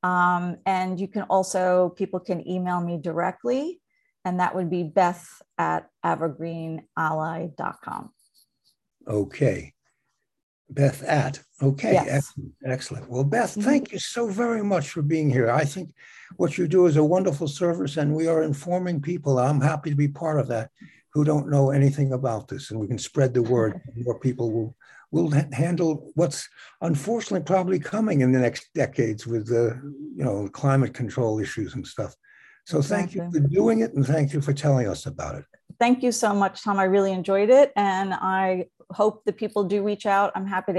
Um, 0.03 0.57
and 0.65 0.99
you 0.99 1.07
can 1.07 1.23
also 1.23 1.93
people 1.95 2.19
can 2.19 2.47
email 2.47 2.81
me 2.81 2.97
directly, 2.97 3.81
and 4.25 4.39
that 4.39 4.55
would 4.55 4.69
be 4.69 4.83
Beth 4.83 5.27
at 5.57 5.89
evergreenally.com. 6.05 8.11
Okay. 9.07 9.73
Beth 10.69 11.03
at. 11.03 11.39
Okay, 11.61 11.93
yes. 11.93 12.07
excellent, 12.07 12.53
excellent. 12.65 13.09
Well, 13.09 13.23
Beth, 13.23 13.51
mm-hmm. 13.51 13.61
thank 13.61 13.91
you 13.91 13.99
so 13.99 14.27
very 14.29 14.63
much 14.63 14.89
for 14.89 15.01
being 15.01 15.29
here. 15.29 15.49
I 15.49 15.63
think 15.63 15.93
what 16.35 16.57
you 16.57 16.67
do 16.67 16.85
is 16.85 16.97
a 16.97 17.03
wonderful 17.03 17.47
service, 17.47 17.97
and 17.97 18.13
we 18.13 18.27
are 18.27 18.43
informing 18.43 19.01
people. 19.01 19.39
I'm 19.39 19.61
happy 19.61 19.89
to 19.89 19.95
be 19.95 20.07
part 20.07 20.39
of 20.39 20.47
that 20.49 20.69
who 21.13 21.23
don't 21.23 21.49
know 21.49 21.71
anything 21.71 22.13
about 22.13 22.47
this, 22.47 22.69
and 22.69 22.79
we 22.79 22.87
can 22.87 22.99
spread 22.99 23.33
the 23.33 23.41
word. 23.41 23.81
More 23.95 24.19
people 24.19 24.51
will 24.51 24.75
will 25.09 25.31
handle 25.53 26.11
what's 26.15 26.49
unfortunately 26.81 27.45
probably 27.45 27.79
coming 27.79 28.19
in 28.19 28.33
the 28.33 28.39
next 28.39 28.67
decades 28.75 29.25
with 29.25 29.47
the 29.47 29.79
you 30.15 30.23
know 30.23 30.49
climate 30.49 30.93
control 30.93 31.39
issues 31.39 31.75
and 31.75 31.87
stuff. 31.87 32.13
So 32.65 32.79
exactly. 32.79 33.19
thank 33.19 33.33
you 33.33 33.41
for 33.41 33.47
doing 33.47 33.79
it, 33.79 33.93
and 33.93 34.05
thank 34.05 34.33
you 34.33 34.41
for 34.41 34.53
telling 34.53 34.87
us 34.87 35.05
about 35.05 35.35
it. 35.35 35.45
Thank 35.79 36.03
you 36.03 36.11
so 36.11 36.33
much, 36.33 36.63
Tom. 36.63 36.79
I 36.79 36.83
really 36.83 37.13
enjoyed 37.13 37.49
it, 37.49 37.71
and 37.75 38.13
I 38.13 38.65
hope 38.91 39.23
that 39.25 39.37
people 39.37 39.63
do 39.63 39.83
reach 39.83 40.05
out. 40.05 40.31
I'm 40.35 40.45
happy 40.45 40.73
to 40.73 40.75